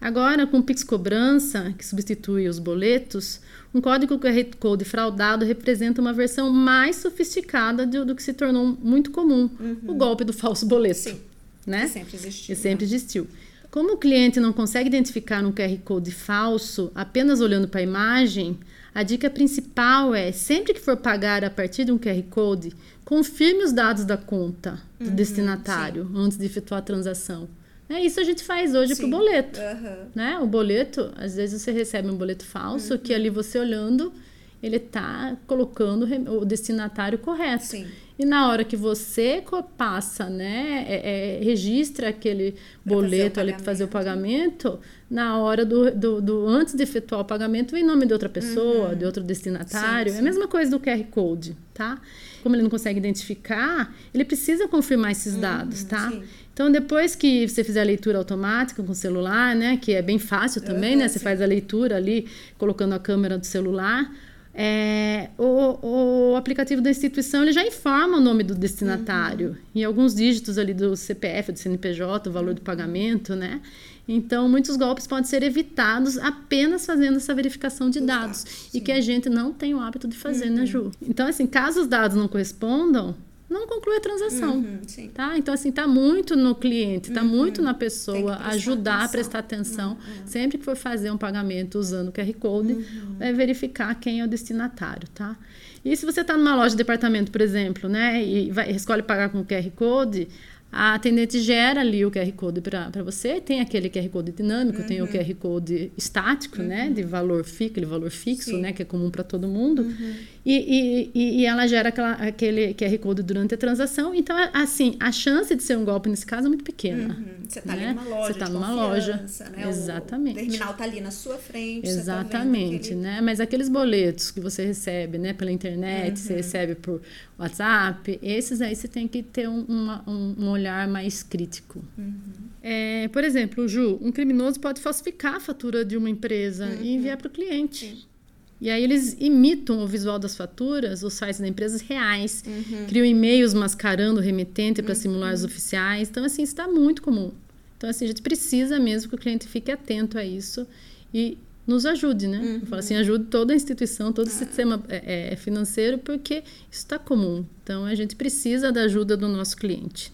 Agora, 0.00 0.46
com 0.46 0.58
o 0.58 0.62
Pix 0.62 0.84
Cobrança, 0.84 1.74
que 1.76 1.84
substitui 1.84 2.48
os 2.48 2.58
boletos, 2.58 3.40
um 3.74 3.80
código 3.80 4.18
QR 4.18 4.44
Code 4.60 4.84
fraudado 4.84 5.44
representa 5.44 6.00
uma 6.00 6.12
versão 6.12 6.50
mais 6.50 6.96
sofisticada 6.96 7.86
do, 7.86 8.04
do 8.04 8.14
que 8.14 8.22
se 8.22 8.32
tornou 8.32 8.76
muito 8.80 9.10
comum, 9.10 9.50
uhum. 9.58 9.78
o 9.86 9.94
golpe 9.94 10.22
do 10.22 10.32
falso 10.32 10.66
boleto. 10.66 11.00
Sim. 11.00 11.20
Né? 11.66 11.82
Que 11.82 11.88
sempre 11.88 12.16
existiu. 12.16 12.54
Que 12.54 12.60
sempre 12.60 12.86
né? 12.86 12.94
existiu. 12.94 13.26
Como 13.70 13.94
o 13.94 13.96
cliente 13.96 14.38
não 14.38 14.52
consegue 14.52 14.88
identificar 14.88 15.44
um 15.44 15.52
QR 15.52 15.76
Code 15.84 16.10
falso 16.10 16.90
apenas 16.94 17.40
olhando 17.40 17.66
para 17.66 17.80
a 17.80 17.82
imagem, 17.82 18.58
a 18.96 19.02
dica 19.02 19.28
principal 19.28 20.14
é, 20.14 20.32
sempre 20.32 20.72
que 20.72 20.80
for 20.80 20.96
pagar 20.96 21.44
a 21.44 21.50
partir 21.50 21.84
de 21.84 21.92
um 21.92 21.98
QR 21.98 22.22
Code, 22.30 22.72
confirme 23.04 23.62
os 23.62 23.70
dados 23.70 24.06
da 24.06 24.16
conta 24.16 24.80
do 24.98 25.10
uhum, 25.10 25.14
destinatário 25.14 26.06
sim. 26.06 26.12
antes 26.16 26.38
de 26.38 26.46
efetuar 26.46 26.80
a 26.80 26.82
transação. 26.82 27.46
É, 27.90 28.00
isso 28.00 28.18
a 28.18 28.24
gente 28.24 28.42
faz 28.42 28.74
hoje 28.74 28.96
para 28.96 29.04
o 29.04 29.10
boleto. 29.10 29.60
Uhum. 29.60 30.06
Né? 30.14 30.38
O 30.38 30.46
boleto, 30.46 31.12
às 31.14 31.36
vezes 31.36 31.60
você 31.60 31.72
recebe 31.72 32.08
um 32.08 32.16
boleto 32.16 32.46
falso 32.46 32.94
uhum. 32.94 32.98
que 32.98 33.12
ali 33.12 33.28
você 33.28 33.58
olhando, 33.58 34.14
ele 34.62 34.76
está 34.76 35.36
colocando 35.46 36.06
o 36.40 36.44
destinatário 36.44 37.18
correto. 37.18 37.64
Sim. 37.64 37.86
E 38.18 38.24
na 38.24 38.48
hora 38.48 38.64
que 38.64 38.76
você 38.76 39.44
passa, 39.76 40.30
né, 40.30 40.86
é, 40.88 41.38
é, 41.38 41.44
registra 41.44 42.08
aquele 42.08 42.52
pra 42.52 42.94
boleto 42.94 43.38
ali 43.38 43.52
para 43.52 43.62
fazer 43.62 43.84
o 43.84 43.88
pagamento, 43.88 44.80
na 45.10 45.38
hora 45.38 45.66
do, 45.66 45.90
do, 45.90 46.22
do, 46.22 46.48
antes 46.48 46.74
de 46.74 46.82
efetuar 46.82 47.20
o 47.20 47.24
pagamento, 47.26 47.72
vem 47.72 47.84
nome 47.84 48.06
de 48.06 48.14
outra 48.14 48.28
pessoa, 48.30 48.88
uhum. 48.88 48.94
de 48.96 49.04
outro 49.04 49.22
destinatário. 49.22 50.10
Sim, 50.10 50.18
sim. 50.18 50.24
É 50.24 50.28
a 50.28 50.32
mesma 50.32 50.48
coisa 50.48 50.70
do 50.70 50.80
QR 50.80 51.04
Code, 51.10 51.54
tá? 51.74 52.00
Como 52.42 52.56
ele 52.56 52.62
não 52.62 52.70
consegue 52.70 52.98
identificar, 52.98 53.94
ele 54.14 54.24
precisa 54.24 54.66
confirmar 54.66 55.12
esses 55.12 55.34
uhum, 55.34 55.40
dados, 55.40 55.84
tá? 55.84 56.10
Sim. 56.10 56.22
Então, 56.54 56.72
depois 56.72 57.14
que 57.14 57.46
você 57.46 57.62
fizer 57.62 57.82
a 57.82 57.84
leitura 57.84 58.16
automática 58.16 58.82
com 58.82 58.92
o 58.92 58.94
celular, 58.94 59.54
né, 59.54 59.76
que 59.76 59.92
é 59.92 60.00
bem 60.00 60.18
fácil 60.18 60.62
também, 60.62 60.94
uhum, 60.94 61.00
né, 61.00 61.08
você 61.08 61.18
faz 61.18 61.42
a 61.42 61.44
leitura 61.44 61.96
ali 61.96 62.26
colocando 62.56 62.94
a 62.94 62.98
câmera 62.98 63.36
do 63.36 63.44
celular, 63.44 64.10
é, 64.58 65.28
o, 65.36 66.30
o, 66.32 66.36
aplicativo 66.36 66.80
da 66.80 66.88
instituição 66.88 67.42
ele 67.42 67.52
já 67.52 67.62
informa 67.62 68.16
o 68.16 68.20
nome 68.20 68.42
do 68.42 68.54
destinatário 68.54 69.50
uhum. 69.50 69.56
e 69.74 69.84
alguns 69.84 70.14
dígitos 70.14 70.56
ali 70.56 70.72
do 70.72 70.96
CPF, 70.96 71.52
do 71.52 71.58
CNPJ, 71.58 72.30
o 72.30 72.32
valor 72.32 72.54
do 72.54 72.62
pagamento, 72.62 73.36
né? 73.36 73.60
Então, 74.08 74.48
muitos 74.48 74.76
golpes 74.76 75.06
podem 75.06 75.24
ser 75.24 75.42
evitados 75.42 76.16
apenas 76.16 76.86
fazendo 76.86 77.16
essa 77.16 77.34
verificação 77.34 77.90
de 77.90 78.00
dados, 78.00 78.44
dados 78.44 78.74
e 78.74 78.80
que 78.80 78.92
a 78.92 79.00
gente 79.00 79.28
não 79.28 79.52
tem 79.52 79.74
o 79.74 79.80
hábito 79.80 80.08
de 80.08 80.16
fazer, 80.16 80.46
né, 80.46 80.50
uhum. 80.50 80.56
né, 80.60 80.66
Ju? 80.66 80.90
Então, 81.02 81.26
assim, 81.26 81.46
caso 81.46 81.82
os 81.82 81.86
dados 81.86 82.16
não 82.16 82.26
correspondam, 82.26 83.14
não 83.48 83.66
conclui 83.66 83.96
a 83.96 84.00
transação. 84.00 84.56
Uhum, 84.56 84.80
tá? 85.14 85.38
Então, 85.38 85.54
assim, 85.54 85.68
está 85.68 85.86
muito 85.86 86.34
no 86.34 86.54
cliente, 86.54 87.10
está 87.10 87.22
uhum. 87.22 87.28
muito 87.28 87.62
na 87.62 87.74
pessoa 87.74 88.36
ajudar 88.46 88.94
atenção. 88.94 89.06
a 89.06 89.08
prestar 89.08 89.38
atenção. 89.38 89.90
Uhum. 89.92 90.26
Sempre 90.26 90.58
que 90.58 90.64
for 90.64 90.76
fazer 90.76 91.10
um 91.10 91.18
pagamento 91.18 91.78
usando 91.78 92.08
o 92.08 92.12
QR 92.12 92.32
Code, 92.34 92.72
uhum. 92.72 93.16
é 93.20 93.32
verificar 93.32 93.94
quem 93.94 94.20
é 94.20 94.24
o 94.24 94.28
destinatário, 94.28 95.08
tá? 95.14 95.36
E 95.84 95.96
se 95.96 96.04
você 96.04 96.22
está 96.22 96.36
numa 96.36 96.56
loja 96.56 96.70
de 96.70 96.76
departamento, 96.78 97.30
por 97.30 97.40
exemplo, 97.40 97.88
né, 97.88 98.20
e 98.24 98.50
vai, 98.50 98.72
escolhe 98.72 99.02
pagar 99.02 99.28
com 99.28 99.38
o 99.38 99.44
QR 99.44 99.70
Code, 99.70 100.26
a 100.72 100.94
atendente 100.94 101.40
gera 101.40 101.80
ali 101.80 102.04
o 102.04 102.10
QR 102.10 102.30
Code 102.32 102.60
para 102.60 103.02
você, 103.04 103.40
tem 103.40 103.60
aquele 103.60 103.88
QR 103.88 104.08
Code 104.08 104.32
dinâmico, 104.32 104.80
uhum. 104.80 104.86
tem 104.86 105.00
o 105.00 105.04
uhum. 105.04 105.10
QR 105.10 105.34
Code 105.36 105.92
estático, 105.96 106.60
uhum. 106.60 106.66
né, 106.66 106.90
de 106.90 107.02
valor 107.02 107.44
fixo, 107.44 107.70
aquele 107.70 107.86
valor 107.86 108.10
fixo, 108.10 108.50
Sim. 108.50 108.60
né, 108.60 108.72
que 108.72 108.82
é 108.82 108.84
comum 108.84 109.10
para 109.10 109.22
todo 109.22 109.46
mundo, 109.46 109.82
uhum. 109.82 110.14
E, 110.48 111.10
e, 111.12 111.40
e, 111.40 111.44
ela 111.44 111.66
gera 111.66 111.88
aquela, 111.88 112.12
aquele 112.12 112.72
QR 112.72 112.96
Code 112.98 113.20
durante 113.24 113.52
a 113.52 113.58
transação, 113.58 114.14
então, 114.14 114.36
assim, 114.52 114.96
a 115.00 115.10
chance 115.10 115.52
de 115.52 115.60
ser 115.60 115.76
um 115.76 115.84
golpe 115.84 116.08
nesse 116.08 116.24
caso 116.24 116.46
é 116.46 116.48
muito 116.48 116.62
pequena. 116.62 117.14
Uhum. 117.14 117.44
Você 117.48 117.58
está 117.58 117.74
né? 117.74 117.92
numa 117.92 118.04
loja, 118.04 118.26
Você 118.26 118.32
está 118.32 118.48
numa 118.48 118.72
loja, 118.72 119.16
né? 119.50 119.68
exatamente. 119.68 120.36
O 120.36 120.40
terminal 120.42 120.70
está 120.70 120.84
ali 120.84 121.00
na 121.00 121.10
sua 121.10 121.36
frente, 121.36 121.82
tá 121.82 121.88
exatamente, 121.88 122.90
tá 122.90 122.94
né, 122.94 123.20
mas 123.20 123.40
aqueles 123.40 123.68
boletos 123.68 124.30
que 124.30 124.38
você 124.38 124.64
recebe, 124.64 125.18
né, 125.18 125.32
pela 125.32 125.50
internet, 125.50 126.16
você 126.20 126.34
uhum. 126.34 126.36
recebe 126.36 126.74
por 126.76 127.02
WhatsApp, 127.36 128.16
esses 128.22 128.60
aí 128.60 128.76
você 128.76 128.86
tem 128.86 129.08
que 129.08 129.24
ter 129.24 129.48
um, 129.48 129.62
uma, 129.62 130.04
um, 130.08 130.44
um 130.44 130.48
olhar 130.48 130.86
mais 130.86 131.24
crítico. 131.24 131.84
Uhum. 131.98 132.14
É, 132.62 133.08
por 133.08 133.24
exemplo, 133.24 133.66
Ju, 133.66 133.98
um 134.00 134.12
criminoso 134.12 134.60
pode 134.60 134.80
falsificar 134.80 135.34
a 135.34 135.40
fatura 135.40 135.84
de 135.84 135.96
uma 135.96 136.08
empresa 136.08 136.66
uhum. 136.66 136.82
e 136.82 136.94
enviar 136.94 137.16
para 137.16 137.26
o 137.26 137.30
cliente. 137.30 137.86
Sim. 137.86 138.15
E 138.60 138.70
aí 138.70 138.82
eles 138.82 139.16
imitam 139.20 139.80
o 139.80 139.86
visual 139.86 140.18
das 140.18 140.34
faturas, 140.34 141.02
os 141.02 141.12
sites 141.14 141.40
da 141.40 141.46
empresas 141.46 141.82
reais, 141.82 142.42
uhum. 142.46 142.86
criam 142.86 143.04
e-mails 143.04 143.52
mascarando 143.52 144.18
o 144.18 144.22
remetente 144.22 144.82
para 144.82 144.94
simular 144.94 145.34
os 145.34 145.42
uhum. 145.42 145.46
oficiais. 145.46 146.08
Então, 146.08 146.24
assim, 146.24 146.42
isso 146.42 146.52
está 146.52 146.66
muito 146.66 147.02
comum. 147.02 147.32
Então, 147.76 147.90
assim, 147.90 148.06
a 148.06 148.08
gente 148.08 148.22
precisa 148.22 148.78
mesmo 148.78 149.10
que 149.10 149.14
o 149.14 149.18
cliente 149.18 149.46
fique 149.46 149.70
atento 149.70 150.18
a 150.18 150.24
isso 150.24 150.66
e 151.12 151.36
nos 151.66 151.84
ajude, 151.84 152.26
né? 152.28 152.38
Uhum. 152.38 152.54
Eu 152.60 152.66
falo 152.66 152.78
assim, 152.78 152.94
ajude 152.94 153.24
toda 153.26 153.52
a 153.52 153.56
instituição, 153.56 154.12
todo 154.12 154.28
o 154.28 154.30
ah. 154.30 154.32
sistema 154.32 154.82
é, 154.88 155.32
é, 155.32 155.36
financeiro, 155.36 155.98
porque 155.98 156.36
isso 156.70 156.80
está 156.80 156.98
comum. 156.98 157.44
Então, 157.62 157.84
a 157.84 157.94
gente 157.94 158.16
precisa 158.16 158.72
da 158.72 158.82
ajuda 158.82 159.16
do 159.16 159.28
nosso 159.28 159.56
cliente. 159.56 160.12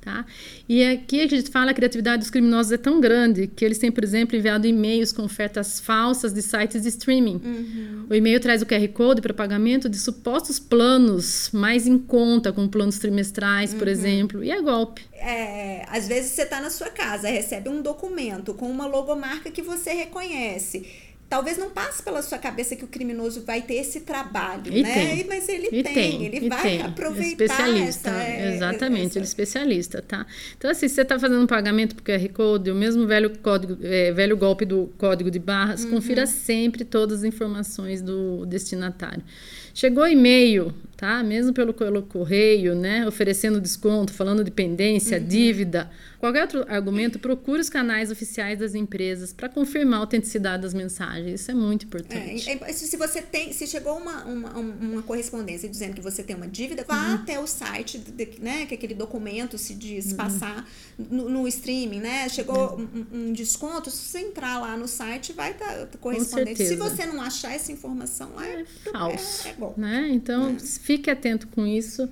Tá? 0.00 0.24
E 0.66 0.82
aqui 0.82 1.20
a 1.20 1.26
gente 1.26 1.50
fala 1.50 1.72
a 1.72 1.74
criatividade 1.74 2.20
dos 2.20 2.30
criminosos 2.30 2.72
é 2.72 2.78
tão 2.78 3.02
grande 3.02 3.46
que 3.46 3.62
eles 3.62 3.76
têm, 3.76 3.92
por 3.92 4.02
exemplo, 4.02 4.34
enviado 4.34 4.66
e-mails 4.66 5.12
com 5.12 5.22
ofertas 5.22 5.78
falsas 5.78 6.32
de 6.32 6.40
sites 6.40 6.82
de 6.82 6.88
streaming. 6.88 7.38
Uhum. 7.44 8.06
O 8.08 8.14
e-mail 8.14 8.40
traz 8.40 8.62
o 8.62 8.66
QR 8.66 8.88
Code 8.94 9.20
para 9.20 9.34
pagamento 9.34 9.90
de 9.90 9.98
supostos 9.98 10.58
planos 10.58 11.50
mais 11.52 11.86
em 11.86 11.98
conta, 11.98 12.50
como 12.50 12.66
planos 12.70 12.98
trimestrais, 12.98 13.74
por 13.74 13.86
uhum. 13.86 13.92
exemplo, 13.92 14.42
e 14.42 14.50
é 14.50 14.62
golpe. 14.62 15.02
É, 15.12 15.84
às 15.86 16.08
vezes 16.08 16.30
você 16.30 16.42
está 16.42 16.62
na 16.62 16.70
sua 16.70 16.88
casa, 16.88 17.28
recebe 17.28 17.68
um 17.68 17.82
documento 17.82 18.54
com 18.54 18.70
uma 18.70 18.86
logomarca 18.86 19.50
que 19.50 19.60
você 19.60 19.92
reconhece 19.92 21.09
talvez 21.30 21.56
não 21.56 21.70
passe 21.70 22.02
pela 22.02 22.20
sua 22.22 22.38
cabeça 22.38 22.74
que 22.74 22.84
o 22.84 22.88
criminoso 22.88 23.44
vai 23.46 23.62
ter 23.62 23.74
esse 23.74 24.00
trabalho, 24.00 24.64
e 24.66 24.82
né? 24.82 24.92
Tem. 24.92 25.24
Mas 25.28 25.48
ele 25.48 25.68
e 25.70 25.82
tem, 25.82 25.94
tem, 25.94 26.24
ele 26.24 26.48
vai 26.48 26.60
tem. 26.60 26.82
aproveitar. 26.82 27.44
Especialista, 27.44 28.10
essa, 28.10 28.22
é, 28.22 28.54
exatamente, 28.56 29.06
essa... 29.06 29.18
ele 29.18 29.24
é 29.24 29.28
especialista, 29.28 30.02
tá? 30.02 30.26
Então, 30.58 30.68
assim, 30.68 30.88
se 30.88 30.96
você 30.96 31.02
está 31.02 31.20
fazendo 31.20 31.40
um 31.40 31.46
pagamento 31.46 31.94
por 31.94 32.02
QR 32.02 32.28
Code, 32.30 32.72
o 32.72 32.74
mesmo 32.74 33.06
velho 33.06 33.30
código, 33.38 33.78
é, 33.80 34.10
velho 34.10 34.36
golpe 34.36 34.64
do 34.64 34.92
código 34.98 35.30
de 35.30 35.38
barras, 35.38 35.84
uhum. 35.84 35.90
confira 35.90 36.26
sempre 36.26 36.84
todas 36.84 37.20
as 37.20 37.24
informações 37.24 38.02
do 38.02 38.44
destinatário. 38.44 39.22
Chegou 39.72 40.06
e-mail, 40.08 40.74
tá? 41.00 41.22
Mesmo 41.22 41.54
pelo, 41.54 41.72
pelo 41.72 42.02
correio, 42.02 42.74
né? 42.74 43.08
Oferecendo 43.08 43.58
desconto, 43.58 44.12
falando 44.12 44.44
de 44.44 44.50
pendência, 44.50 45.16
uhum. 45.16 45.24
dívida, 45.24 45.90
qualquer 46.18 46.42
outro 46.42 46.66
argumento, 46.68 47.18
procure 47.18 47.58
os 47.58 47.70
canais 47.70 48.10
oficiais 48.10 48.58
das 48.58 48.74
empresas 48.74 49.32
para 49.32 49.48
confirmar 49.48 50.00
a 50.00 50.02
autenticidade 50.02 50.62
das 50.62 50.74
mensagens. 50.74 51.40
Isso 51.40 51.50
é 51.50 51.54
muito 51.54 51.86
importante. 51.86 52.50
É, 52.50 52.52
é, 52.52 52.72
se 52.74 52.94
você 52.98 53.22
tem, 53.22 53.50
se 53.50 53.66
chegou 53.66 53.96
uma, 53.96 54.24
uma, 54.26 54.50
uma, 54.58 55.02
correspondência 55.02 55.70
dizendo 55.70 55.94
que 55.94 56.02
você 56.02 56.22
tem 56.22 56.36
uma 56.36 56.46
dívida, 56.46 56.84
vá 56.86 57.08
uhum. 57.08 57.14
até 57.14 57.40
o 57.40 57.46
site, 57.46 57.96
de, 57.96 58.32
né? 58.38 58.66
Que 58.66 58.74
aquele 58.74 58.92
documento 58.92 59.56
se 59.56 59.72
diz 59.74 60.10
uhum. 60.10 60.16
passar 60.18 60.68
no, 60.98 61.30
no, 61.30 61.48
streaming, 61.48 62.00
né? 62.00 62.28
Chegou 62.28 62.74
uhum. 62.74 63.06
um, 63.10 63.28
um, 63.28 63.32
desconto, 63.32 63.90
se 63.90 64.04
você 64.04 64.18
entrar 64.18 64.60
lá 64.60 64.76
no 64.76 64.86
site, 64.86 65.32
vai 65.32 65.52
estar 65.52 65.86
tá 65.86 65.98
correspondente. 65.98 66.62
Se 66.62 66.76
você 66.76 67.06
não 67.06 67.22
achar 67.22 67.54
essa 67.54 67.72
informação 67.72 68.34
lá, 68.34 68.46
é, 68.46 68.60
é 68.60 68.90
falso. 68.92 69.48
É, 69.48 69.50
é 69.50 69.54
bom. 69.54 69.72
Né? 69.78 70.10
Então, 70.12 70.50
é. 70.50 70.58
Fique 70.90 71.08
atento 71.08 71.46
com 71.48 71.64
isso. 71.66 72.08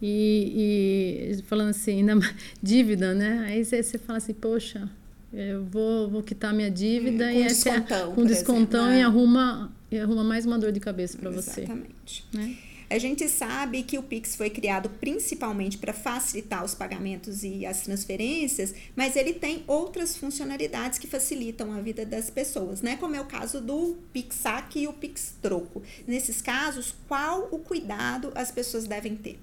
E, 0.00 1.32
e 1.38 1.42
falando 1.44 1.70
assim, 1.70 1.98
ainda 1.98 2.18
dívida, 2.62 3.14
né? 3.14 3.44
Aí 3.46 3.64
você, 3.64 3.82
você 3.82 3.98
fala 3.98 4.18
assim, 4.18 4.34
poxa, 4.34 4.88
eu 5.32 5.64
vou, 5.64 6.08
vou 6.08 6.22
quitar 6.22 6.52
minha 6.52 6.70
dívida 6.70 7.26
hum, 7.26 7.30
e 7.30 7.44
descontão, 7.44 8.14
um 8.16 8.24
descontão 8.24 8.92
exemplo, 8.92 9.00
e 9.00 9.02
arruma, 9.02 9.72
e 9.90 9.98
arruma 9.98 10.24
mais 10.24 10.44
uma 10.44 10.58
dor 10.58 10.72
de 10.72 10.80
cabeça 10.80 11.18
para 11.18 11.30
você. 11.30 11.62
Exatamente. 11.62 12.24
Né? 12.32 12.56
A 12.92 12.98
gente 12.98 13.26
sabe 13.26 13.82
que 13.84 13.96
o 13.96 14.02
Pix 14.02 14.36
foi 14.36 14.50
criado 14.50 14.90
principalmente 14.90 15.78
para 15.78 15.94
facilitar 15.94 16.62
os 16.62 16.74
pagamentos 16.74 17.42
e 17.42 17.64
as 17.64 17.80
transferências, 17.80 18.74
mas 18.94 19.16
ele 19.16 19.32
tem 19.32 19.64
outras 19.66 20.14
funcionalidades 20.14 20.98
que 20.98 21.06
facilitam 21.06 21.72
a 21.72 21.80
vida 21.80 22.04
das 22.04 22.28
pessoas, 22.28 22.82
né? 22.82 22.96
Como 22.96 23.16
é 23.16 23.20
o 23.22 23.24
caso 23.24 23.62
do 23.62 23.96
Pix 24.12 24.36
Saque 24.36 24.80
e 24.80 24.88
o 24.88 24.92
Pix 24.92 25.34
Troco. 25.40 25.82
Nesses 26.06 26.42
casos, 26.42 26.94
qual 27.08 27.48
o 27.50 27.60
cuidado 27.60 28.30
as 28.34 28.50
pessoas 28.50 28.86
devem 28.86 29.16
ter? 29.16 29.38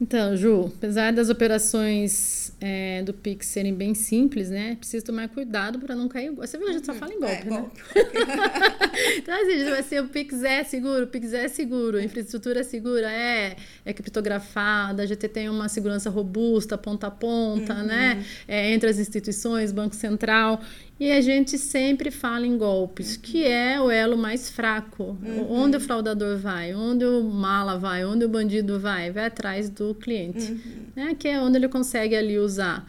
Então, 0.00 0.36
Ju, 0.36 0.72
apesar 0.76 1.12
das 1.12 1.28
operações 1.28 2.52
é, 2.60 3.02
do 3.02 3.12
Pix 3.12 3.46
serem 3.46 3.74
bem 3.74 3.94
simples, 3.94 4.48
né? 4.48 4.76
Precisa 4.76 5.04
tomar 5.04 5.28
cuidado 5.28 5.78
para 5.78 5.94
não 5.94 6.08
cair. 6.08 6.30
Você 6.30 6.56
viu, 6.56 6.68
a 6.68 6.72
gente 6.72 6.86
só 6.86 6.92
uhum. 6.92 6.98
fala 6.98 7.14
em 7.14 7.18
golpe, 7.18 7.34
é, 7.34 7.44
né? 7.44 7.56
Golpe. 7.56 7.82
então, 9.18 9.42
assim, 9.42 9.64
vai 9.64 9.82
ser 9.82 10.00
o 10.00 10.08
Pix 10.08 10.42
é 10.44 10.62
seguro, 10.62 11.04
o 11.04 11.06
Pix 11.08 11.32
é 11.32 11.48
seguro, 11.48 11.98
a 11.98 12.02
infraestrutura 12.02 12.60
é 12.60 12.62
segura, 12.62 13.10
é, 13.10 13.56
é 13.84 13.92
criptografada, 13.92 15.02
a 15.02 15.06
GT 15.06 15.28
tem 15.28 15.48
uma 15.48 15.68
segurança 15.68 16.10
robusta, 16.10 16.78
ponta 16.78 17.08
a 17.08 17.10
ponta, 17.10 17.74
uhum. 17.74 17.86
né? 17.86 18.24
É, 18.46 18.72
entre 18.72 18.88
as 18.88 18.98
instituições, 18.98 19.72
Banco 19.72 19.96
Central. 19.96 20.60
E 21.00 21.12
a 21.12 21.20
gente 21.20 21.56
sempre 21.56 22.10
fala 22.10 22.44
em 22.44 22.58
golpes, 22.58 23.14
uhum. 23.14 23.22
que 23.22 23.44
é 23.44 23.80
o 23.80 23.88
elo 23.88 24.16
mais 24.16 24.50
fraco. 24.50 25.16
Uhum. 25.22 25.46
Onde 25.48 25.76
o 25.76 25.80
fraudador 25.80 26.36
vai, 26.38 26.74
onde 26.74 27.04
o 27.04 27.22
mala 27.22 27.78
vai, 27.78 28.04
onde 28.04 28.24
o 28.24 28.28
bandido 28.28 28.80
vai, 28.80 29.12
vai 29.12 29.26
atrás 29.26 29.70
do 29.70 29.94
cliente. 29.94 30.50
Uhum. 30.50 30.58
Né? 30.96 31.16
Que 31.16 31.28
é 31.28 31.40
onde 31.40 31.56
ele 31.56 31.68
consegue 31.68 32.16
ali 32.16 32.36
usar 32.36 32.84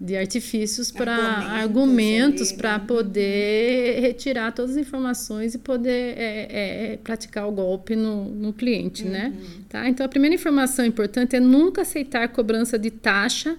de 0.00 0.16
artifícios 0.16 0.90
para 0.90 1.14
argumentos 1.14 2.50
para 2.50 2.76
né? 2.76 2.84
poder 2.86 4.00
retirar 4.00 4.50
todas 4.52 4.72
as 4.72 4.76
informações 4.76 5.54
e 5.54 5.58
poder 5.58 6.18
é, 6.18 6.92
é, 6.92 6.96
praticar 6.96 7.48
o 7.48 7.52
golpe 7.52 7.94
no, 7.94 8.24
no 8.24 8.52
cliente, 8.52 9.04
né? 9.04 9.32
Uhum. 9.32 9.62
Tá? 9.68 9.88
Então 9.88 10.04
a 10.04 10.08
primeira 10.08 10.34
informação 10.34 10.84
importante 10.84 11.36
é 11.36 11.40
nunca 11.40 11.82
aceitar 11.82 12.28
cobrança 12.28 12.76
de 12.76 12.90
taxa 12.90 13.56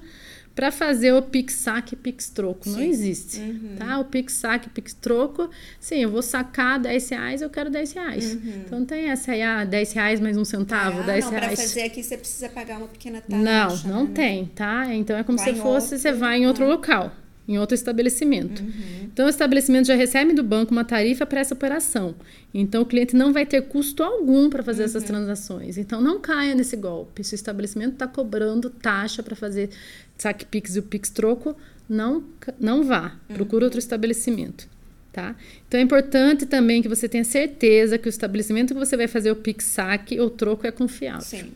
para 0.56 0.72
fazer 0.72 1.14
o 1.14 1.22
Pix 1.22 1.54
saque 1.56 1.96
Pix 1.96 2.30
troco. 2.30 2.70
Sim. 2.70 2.72
Não 2.72 2.82
existe. 2.82 3.40
Uhum. 3.40 3.76
Tá? 3.78 4.00
O 4.00 4.06
Pix 4.06 4.34
saque 4.34 4.70
Pix 4.70 4.94
troco, 4.94 5.50
sim, 5.80 5.98
eu 5.98 6.12
vou 6.12 6.22
sacar 6.22 6.80
10 6.80 7.10
reais, 7.10 7.42
eu 7.42 7.50
quero 7.50 7.70
10 7.70 7.94
reais. 7.94 8.34
Uhum. 8.36 8.64
Então 8.66 8.86
tem 8.86 9.10
essa 9.10 9.32
aí, 9.32 9.42
ah, 9.42 9.66
10 9.66 9.94
reais 9.94 10.20
mais 10.20 10.38
um 10.38 10.46
centavo, 10.46 11.02
ah, 11.02 11.04
10 11.04 11.26
não, 11.26 11.32
reais. 11.32 11.46
Para 11.46 11.58
fazer 11.58 11.82
aqui 11.84 12.04
você 12.04 12.18
precisa 12.18 12.50
pagar 12.50 12.78
uma 12.78 12.88
pequena 12.88 13.22
taxa. 13.22 13.88
Não, 13.88 13.96
não 13.96 14.04
né? 14.06 14.12
tem, 14.14 14.46
tá? 14.46 14.94
Então 14.94 15.18
é 15.18 15.24
como 15.24 15.38
vai 15.38 15.54
se 15.54 15.60
fosse, 15.60 15.96
outro, 15.96 15.98
você 15.98 16.12
vai 16.12 16.40
em 16.40 16.48
outro 16.48 16.68
local 16.68 17.12
em 17.48 17.60
outro 17.60 17.76
estabelecimento. 17.76 18.62
Uhum. 18.62 19.04
Então, 19.04 19.26
o 19.26 19.30
estabelecimento 19.30 19.88
já 19.88 19.96
recebe 19.96 20.34
do 20.34 20.44
banco 20.44 20.72
uma 20.72 20.86
tarifa 20.86 21.26
para 21.26 21.42
essa 21.42 21.54
operação. 21.54 22.16
Então, 22.54 22.84
o 22.84 22.86
cliente 22.86 23.16
não 23.16 23.34
vai 23.34 23.46
ter 23.46 23.62
custo 23.64 24.02
algum 24.02 24.50
para 24.50 24.64
fazer 24.64 24.84
uhum. 24.84 24.86
essas 24.86 25.04
transações. 25.04 25.78
Então, 25.78 26.02
não 26.02 26.20
caia 26.20 26.56
nesse 26.56 26.78
golpe. 26.78 27.24
Se 27.24 27.34
o 27.34 27.36
estabelecimento 27.36 27.94
está 27.94 28.08
cobrando 28.08 28.70
taxa 28.70 29.22
para 29.22 29.36
fazer 29.36 29.70
saque 30.18 30.46
Pix 30.46 30.76
e 30.76 30.80
o 30.80 30.84
Pix 30.84 31.10
troco, 31.10 31.56
não, 31.88 32.24
não 32.60 32.84
vá. 32.84 33.16
Procure 33.34 33.64
uhum. 33.64 33.68
outro 33.68 33.80
estabelecimento. 33.80 34.68
Tá? 35.12 35.36
Então, 35.68 35.80
é 35.80 35.84
importante 35.84 36.46
também 36.46 36.82
que 36.82 36.90
você 36.90 37.08
tenha 37.08 37.24
certeza 37.24 38.00
que 38.00 38.08
o 38.08 38.10
estabelecimento 38.10 38.74
que 38.74 38.80
você 38.80 38.98
vai 38.98 39.08
fazer 39.08 39.30
o 39.30 39.36
Pix 39.36 39.66
saque 39.66 40.20
ou 40.20 40.30
troco 40.30 40.66
é 40.66 40.72
confiável. 40.72 41.22
Sim. 41.22 41.52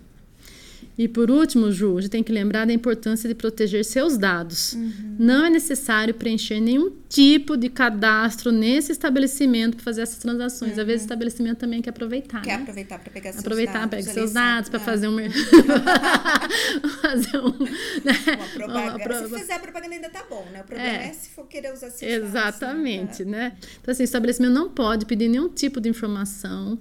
E 0.97 1.07
por 1.07 1.29
último, 1.29 1.71
Ju, 1.71 1.97
a 1.97 2.01
gente 2.01 2.09
tem 2.09 2.23
que 2.23 2.31
lembrar 2.31 2.65
da 2.65 2.73
importância 2.73 3.29
de 3.29 3.35
proteger 3.35 3.85
seus 3.85 4.17
dados. 4.17 4.73
Uhum. 4.73 5.15
Não 5.19 5.45
é 5.45 5.49
necessário 5.49 6.11
preencher 6.13 6.59
nenhum 6.59 6.91
tipo 7.07 7.55
de 7.55 7.69
cadastro 7.69 8.51
nesse 8.51 8.91
estabelecimento 8.91 9.75
para 9.75 9.83
fazer 9.83 10.01
essas 10.01 10.17
transações. 10.17 10.73
Uhum. 10.73 10.81
Às 10.81 10.87
vezes 10.87 11.01
o 11.01 11.05
estabelecimento 11.05 11.59
também 11.59 11.83
quer 11.83 11.91
aproveitar. 11.91 12.41
Quer 12.41 12.57
né? 12.57 12.63
aproveitar 12.63 12.97
para 12.99 13.11
pegar 13.11 13.31
seus 13.31 13.41
aproveitar, 13.41 13.87
dados. 13.87 14.07
Aproveitar, 14.07 14.13
pegar 14.13 14.21
seus 14.21 14.33
dados 14.33 14.69
para 14.69 14.79
fazer 14.79 15.07
um. 15.07 15.17
fazer 17.01 17.37
um. 17.37 17.63
Né? 18.03 18.13
Uma 18.35 18.47
propaganda. 18.47 19.19
Uma 19.19 19.27
Se 19.27 19.39
fizer 19.39 19.59
propaganda 19.59 19.95
ainda 19.95 20.09
tá 20.09 20.25
bom, 20.27 20.45
né? 20.51 20.61
O 20.61 20.63
problema 20.63 20.89
é, 20.89 21.09
é 21.09 21.13
se 21.13 21.29
for 21.29 21.47
querer 21.47 21.73
usar 21.73 21.91
seus 21.91 22.11
Exatamente, 22.11 23.23
dados, 23.23 23.31
né? 23.31 23.49
né? 23.49 23.57
Então, 23.79 23.91
assim, 23.91 24.01
o 24.01 24.05
estabelecimento 24.05 24.53
não 24.53 24.69
pode 24.69 25.05
pedir 25.05 25.27
nenhum 25.27 25.47
tipo 25.47 25.79
de 25.79 25.89
informação 25.89 26.79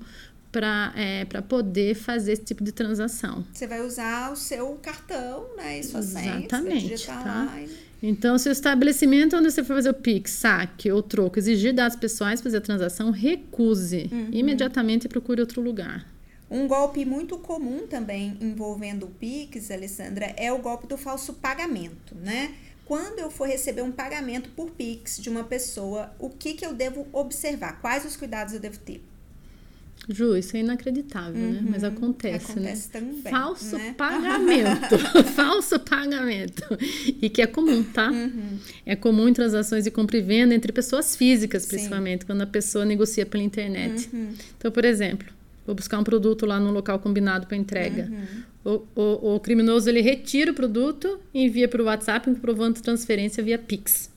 para 0.56 0.90
é, 0.96 1.22
poder 1.42 1.94
fazer 1.94 2.32
esse 2.32 2.42
tipo 2.42 2.64
de 2.64 2.72
transação. 2.72 3.44
Você 3.52 3.66
vai 3.66 3.82
usar 3.82 4.32
o 4.32 4.36
seu 4.36 4.72
cartão, 4.82 5.44
né? 5.54 5.80
E 5.80 5.84
sua 5.84 6.00
Exatamente, 6.00 6.96
senha, 6.96 7.18
tá? 7.18 7.54
E... 7.60 7.68
Então, 8.02 8.38
se 8.38 8.48
o 8.48 8.52
estabelecimento 8.52 9.36
onde 9.36 9.50
você 9.50 9.62
for 9.62 9.76
fazer 9.76 9.90
o 9.90 9.94
PIX, 9.94 10.30
saque 10.30 10.90
ou 10.90 11.02
troco 11.02 11.38
exigir 11.38 11.75
dados 11.75 11.94
pessoais 11.98 12.40
para 12.40 12.44
fazer 12.44 12.56
a 12.56 12.60
transação, 12.62 13.10
recuse. 13.10 14.08
Uhum. 14.10 14.30
Imediatamente 14.32 15.06
procure 15.08 15.42
outro 15.42 15.60
lugar. 15.60 16.06
Um 16.50 16.66
golpe 16.66 17.04
muito 17.04 17.36
comum 17.36 17.86
também 17.86 18.38
envolvendo 18.40 19.04
o 19.04 19.10
Pix, 19.10 19.70
Alessandra, 19.70 20.32
é 20.38 20.50
o 20.50 20.58
golpe 20.58 20.86
do 20.86 20.96
falso 20.96 21.34
pagamento, 21.34 22.14
né? 22.14 22.54
Quando 22.86 23.18
eu 23.18 23.30
for 23.30 23.46
receber 23.46 23.82
um 23.82 23.92
pagamento 23.92 24.48
por 24.56 24.70
Pix 24.70 25.18
de 25.18 25.28
uma 25.28 25.44
pessoa, 25.44 26.14
o 26.18 26.30
que, 26.30 26.54
que 26.54 26.64
eu 26.64 26.72
devo 26.72 27.06
observar? 27.12 27.78
Quais 27.82 28.06
os 28.06 28.16
cuidados 28.16 28.54
eu 28.54 28.60
devo 28.60 28.78
ter? 28.78 29.04
Ju, 30.08 30.36
isso 30.36 30.56
é 30.56 30.60
inacreditável, 30.60 31.42
uhum. 31.42 31.52
né? 31.52 31.62
Mas 31.68 31.82
uhum. 31.82 31.88
acontece, 31.88 32.52
acontece 32.52 32.90
né? 32.94 33.00
Também, 33.00 33.22
falso 33.22 33.76
né? 33.76 33.94
pagamento. 33.96 34.98
falso 35.34 35.80
pagamento. 35.80 36.62
E 37.20 37.28
que 37.28 37.42
é 37.42 37.46
comum, 37.46 37.82
tá? 37.82 38.10
Uhum. 38.10 38.58
É 38.84 38.94
comum 38.94 39.28
em 39.28 39.32
transações 39.32 39.84
de 39.84 39.90
compra 39.90 40.16
e 40.16 40.22
venda 40.22 40.54
entre 40.54 40.72
pessoas 40.72 41.16
físicas, 41.16 41.66
principalmente, 41.66 42.20
Sim. 42.20 42.26
quando 42.26 42.42
a 42.42 42.46
pessoa 42.46 42.84
negocia 42.84 43.26
pela 43.26 43.42
internet. 43.42 44.08
Uhum. 44.12 44.32
Então, 44.56 44.70
por 44.70 44.84
exemplo, 44.84 45.26
vou 45.66 45.75
buscar 45.75 45.98
um 45.98 46.04
produto 46.04 46.46
lá 46.46 46.60
no 46.60 46.70
local 46.70 47.00
combinado 47.00 47.46
para 47.46 47.56
entrega. 47.56 48.08
Uhum. 48.10 48.82
O, 48.96 49.00
o, 49.00 49.34
o, 49.34 49.40
criminoso 49.40 49.88
ele 49.88 50.00
retira 50.00 50.50
o 50.50 50.54
produto 50.54 51.20
e 51.32 51.44
envia 51.44 51.68
para 51.68 51.80
o 51.80 51.84
WhatsApp 51.84 52.25
comprovante 52.26 52.76
de 52.76 52.82
transferência 52.82 53.42
via 53.42 53.58
Pix. 53.58 54.10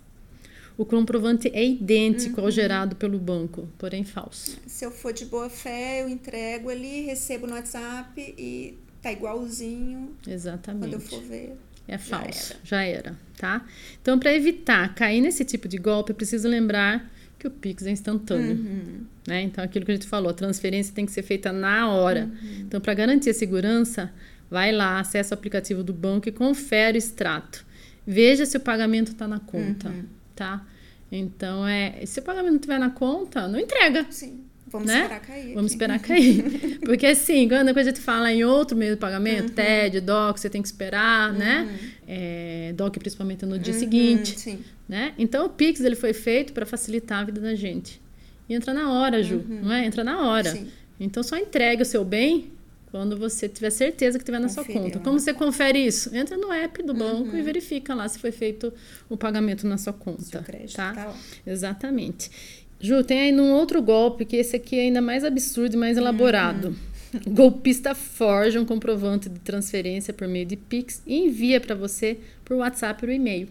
O 0.79 0.86
comprovante 0.86 1.51
é 1.53 1.62
idêntico 1.62 2.39
uhum. 2.39 2.45
ao 2.45 2.51
gerado 2.51 2.95
pelo 2.95 3.19
banco, 3.19 3.67
porém 3.77 4.05
falso. 4.05 4.57
Se 4.65 4.86
eu 4.86 4.91
for 4.91 5.12
de 5.12 5.25
boa 5.25 5.50
fé, 5.50 6.01
eu 6.01 6.07
entrego 6.07 6.69
ali, 6.69 7.01
recebo 7.01 7.45
no 7.45 7.53
WhatsApp 7.53 8.33
e 8.38 8.77
tá 9.01 9.12
igualzinho. 9.12 10.15
Exatamente. 10.25 10.83
Quando 10.83 10.93
eu 10.93 11.01
for 11.01 11.21
ver. 11.21 11.57
É 11.86 11.98
falso, 11.98 12.55
já 12.63 12.81
era, 12.81 13.01
já 13.03 13.09
era 13.09 13.19
tá? 13.36 13.65
Então, 14.01 14.17
para 14.17 14.33
evitar 14.33 14.95
cair 14.95 15.19
nesse 15.19 15.43
tipo 15.43 15.67
de 15.67 15.77
golpe, 15.77 16.13
preciso 16.13 16.48
lembrar 16.48 17.12
que 17.38 17.45
o 17.45 17.51
Pix 17.51 17.86
é 17.86 17.91
instantâneo. 17.91 18.55
Uhum. 18.55 19.01
Né? 19.27 19.41
Então, 19.41 19.62
aquilo 19.62 19.83
que 19.83 19.91
a 19.91 19.95
gente 19.95 20.07
falou, 20.07 20.29
a 20.29 20.33
transferência 20.33 20.95
tem 20.95 21.05
que 21.05 21.12
ser 21.12 21.24
feita 21.24 21.51
na 21.51 21.89
hora. 21.91 22.31
Uhum. 22.41 22.59
Então, 22.62 22.79
para 22.79 22.93
garantir 22.93 23.31
a 23.31 23.33
segurança, 23.33 24.13
vai 24.50 24.71
lá, 24.71 25.01
acessa 25.01 25.36
o 25.36 25.38
aplicativo 25.38 25.83
do 25.83 25.91
banco 25.91 26.29
e 26.29 26.31
confere 26.31 26.98
o 26.98 27.00
extrato. 27.00 27.65
Veja 28.07 28.45
se 28.45 28.55
o 28.55 28.62
pagamento 28.62 29.12
está 29.12 29.27
na 29.27 29.41
conta. 29.41 29.89
Uhum 29.89 30.19
tá? 30.39 30.65
Então, 31.12 31.67
é, 31.67 32.05
se 32.05 32.19
o 32.19 32.24
pagamento 32.24 32.51
não 32.51 32.60
estiver 32.60 32.79
na 32.79 32.89
conta, 32.89 33.48
não 33.48 33.60
entrega. 33.60 34.05
Sim. 34.10 34.46
Vamos 34.67 34.88
né? 34.88 35.01
esperar 35.01 35.19
cair. 35.19 35.53
Vamos 35.53 35.72
esperar 35.72 36.00
cair. 36.00 36.79
Porque 36.86 37.08
assim, 37.08 37.50
quando 37.50 37.75
a 37.75 37.84
gente 37.84 38.00
fala 38.00 38.31
em 38.31 38.43
outro 38.43 38.77
meio 38.77 38.93
de 38.93 39.00
pagamento, 39.00 39.50
uhum. 39.50 39.55
TED, 39.55 40.00
DOC, 40.00 40.39
você 40.39 40.50
tem 40.50 40.62
que 40.62 40.67
esperar, 40.67 41.34
né? 41.34 41.62
uhum. 41.62 41.65
né? 41.65 41.79
É, 42.08 42.74
DOC 42.74 43.00
principalmente 43.00 43.46
no 43.46 43.60
dia 43.60 43.74
uhum, 43.74 43.79
seguinte. 43.79 44.39
Sim. 44.39 44.63
Né? 44.88 45.13
Então 45.17 45.46
o 45.46 45.50
Pix 45.50 45.81
ele 45.81 45.96
foi 45.96 46.13
feito 46.13 46.53
para 46.53 46.65
facilitar 46.65 47.19
a 47.19 47.24
vida 47.24 47.41
da 47.41 47.55
gente. 47.55 48.00
E 48.48 48.53
entra 48.53 48.74
na 48.74 48.91
hora, 48.91 49.22
Ju, 49.24 49.38
uhum. 49.38 49.62
não 49.63 49.74
é? 49.74 49.86
Entra 49.86 50.03
na 50.03 50.25
hora. 50.27 50.51
Sim. 50.51 50.67
Então 51.00 51.24
só 51.24 51.35
entregue 51.35 51.81
o 51.81 51.85
seu 51.85 52.05
bem 52.05 52.51
quando 52.92 53.18
você 53.18 53.48
tiver 53.48 53.70
certeza 53.70 54.18
que 54.18 54.24
estiver 54.24 54.40
na 54.40 54.50
sua 54.50 54.66
conta. 54.66 55.00
Como 55.00 55.20
você 55.20 55.34
confere 55.34 55.80
isso? 55.80 56.14
Entra 56.16 56.38
no 56.38 56.52
app 56.52 56.82
do 56.84 56.94
banco 56.94 57.30
uhum. 57.30 57.38
e 57.38 57.42
verifica 57.42 57.94
lá 57.94 58.08
se 58.08 58.18
foi 58.18 58.32
feito 58.32 58.74
o 59.08 59.16
pagamento 59.16 59.68
na 59.68 59.78
sua 59.78 59.94
conta. 59.94 60.42
Crédito, 60.42 60.75
tá? 60.75 60.94
tá 60.94 61.14
Exatamente. 61.46 62.32
Ju, 62.80 63.04
tem 63.04 63.20
aí 63.20 63.34
um 63.34 63.52
outro 63.52 63.82
golpe 63.82 64.25
que 64.25 64.38
esse 64.38 64.56
aqui 64.56 64.78
é 64.80 64.84
ainda 64.84 65.02
mais 65.02 65.24
absurdo 65.24 65.75
e 65.75 65.78
mais 65.78 65.98
uhum. 65.98 66.04
elaborado. 66.04 66.68
Uhum. 67.14 67.20
O 67.25 67.32
golpista 67.32 67.96
forja 67.96 68.60
um 68.62 68.66
comprovante 68.66 69.30
de 69.30 69.40
transferência 69.40 70.14
por 70.14 70.28
meio 70.28 70.46
de 70.46 70.56
Pix 70.56 71.02
e 71.06 71.18
envia 71.25 71.60
para 71.60 71.75
você 71.75 72.20
por 72.46 72.58
WhatsApp 72.58 73.06
ou 73.06 73.12
e-mail. 73.12 73.50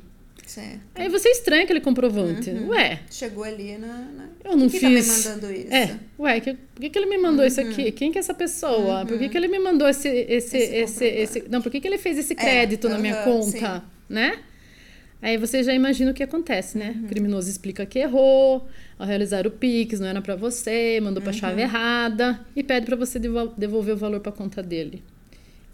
Certo. 0.48 0.80
Aí 0.94 1.10
você 1.10 1.28
estranha 1.28 1.64
aquele 1.64 1.80
comprovante. 1.80 2.48
Uhum. 2.48 2.70
Ué. 2.70 3.00
Chegou 3.10 3.44
ali 3.44 3.76
na. 3.76 3.86
na... 3.86 4.28
Eu 4.42 4.56
não 4.56 4.66
Quem 4.66 4.80
fiz. 4.80 5.24
Tá 5.24 5.30
me 5.30 5.36
mandando 5.36 5.52
isso? 5.52 5.74
É. 5.74 6.00
Ué, 6.18 6.40
que, 6.40 6.54
por 6.54 6.80
que, 6.80 6.88
que 6.88 6.98
ele 6.98 7.06
me 7.06 7.18
mandou 7.18 7.40
uhum. 7.40 7.46
isso 7.46 7.60
aqui? 7.60 7.92
Quem 7.92 8.10
que 8.10 8.16
é 8.16 8.20
essa 8.20 8.32
pessoa? 8.32 9.00
Uhum. 9.00 9.06
Por 9.06 9.18
que, 9.18 9.24
uhum. 9.24 9.30
que 9.30 9.36
ele 9.36 9.48
me 9.48 9.58
mandou 9.58 9.86
esse. 9.86 10.08
esse, 10.08 10.56
esse, 10.56 10.74
esse, 10.74 11.04
esse... 11.04 11.44
Não, 11.50 11.60
por 11.60 11.70
que, 11.70 11.80
que 11.80 11.86
ele 11.86 11.98
fez 11.98 12.16
esse 12.16 12.32
é, 12.32 12.36
crédito 12.36 12.86
é. 12.86 12.90
na 12.90 12.98
minha 12.98 13.24
conta? 13.24 13.76
Sim. 13.76 13.82
Né? 14.08 14.38
Aí 15.20 15.36
você 15.36 15.62
já 15.62 15.74
imagina 15.74 16.12
o 16.12 16.14
que 16.14 16.22
acontece, 16.22 16.78
né? 16.78 16.94
O 16.96 17.02
uhum. 17.02 17.08
criminoso 17.08 17.50
explica 17.50 17.84
que 17.84 17.98
errou, 17.98 18.66
ao 18.98 19.06
realizar 19.06 19.46
o 19.46 19.50
Pix, 19.50 20.00
não 20.00 20.06
era 20.06 20.22
para 20.22 20.34
você, 20.34 20.98
mandou 21.02 21.20
para 21.20 21.30
a 21.30 21.34
chave 21.34 21.56
uhum. 21.56 21.68
errada 21.68 22.40
e 22.56 22.62
pede 22.62 22.86
para 22.86 22.96
você 22.96 23.18
devolver 23.18 23.94
o 23.94 23.98
valor 23.98 24.20
para 24.20 24.32
conta 24.32 24.62
dele. 24.62 25.02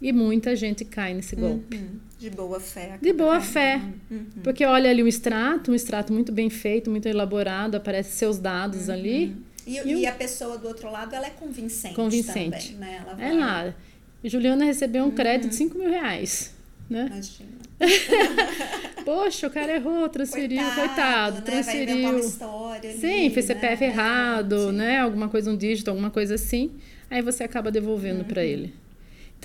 E 0.05 0.13
muita 0.13 0.55
gente 0.55 0.85
cai 0.85 1.15
nesse 1.15 1.35
golpe. 1.35 1.77
Uhum. 1.77 1.99
De 2.19 2.29
boa 2.29 2.59
fé. 2.59 2.99
De 3.01 3.11
boa 3.11 3.41
fé. 3.41 3.81
Uhum. 4.11 4.25
Porque 4.43 4.63
olha 4.63 4.87
ali 4.87 5.01
um 5.01 5.07
extrato, 5.07 5.71
um 5.71 5.73
extrato 5.73 6.13
muito 6.13 6.31
bem 6.31 6.47
feito, 6.47 6.91
muito 6.91 7.07
elaborado, 7.07 7.73
aparece 7.73 8.11
seus 8.11 8.37
dados 8.37 8.87
uhum. 8.87 8.93
ali. 8.93 9.35
E, 9.65 9.79
e, 9.79 10.01
e, 10.01 10.05
a 10.05 10.11
pessoa 10.11 10.59
do 10.59 10.67
outro 10.67 10.91
lado, 10.91 11.15
ela 11.15 11.25
é 11.25 11.31
convincente. 11.31 11.95
Convincente. 11.95 12.73
Também, 12.73 12.91
né? 12.91 12.99
Ela 13.01 13.11
é 13.13 13.15
vai... 13.15 13.31
É 13.31 13.33
lá. 13.33 13.75
E 14.23 14.29
Juliana 14.29 14.63
recebeu 14.63 15.03
um 15.05 15.09
crédito 15.09 15.49
de 15.49 15.55
5 15.55 15.75
uhum. 15.75 15.81
mil 15.81 15.89
reais. 15.89 16.53
Né? 16.87 17.07
Imagina. 17.07 17.49
Poxa, 19.03 19.47
o 19.47 19.49
cara 19.49 19.73
errou, 19.75 20.07
transferiu, 20.07 20.61
coitado, 20.61 20.81
coitado 20.81 21.35
né? 21.37 21.41
transferiu. 21.41 22.19
História 22.19 22.91
ali, 22.91 22.99
Sim, 22.99 23.29
fez 23.31 23.47
CPF 23.47 23.83
né? 23.83 23.89
errado, 23.89 24.71
né? 24.71 24.99
Alguma 24.99 25.29
coisa, 25.29 25.49
um 25.49 25.57
dígito, 25.57 25.89
alguma 25.89 26.11
coisa 26.11 26.35
assim. 26.35 26.69
Aí 27.09 27.23
você 27.23 27.43
acaba 27.43 27.71
devolvendo 27.71 28.23
para 28.23 28.43
uhum. 28.43 28.47
ele. 28.47 28.84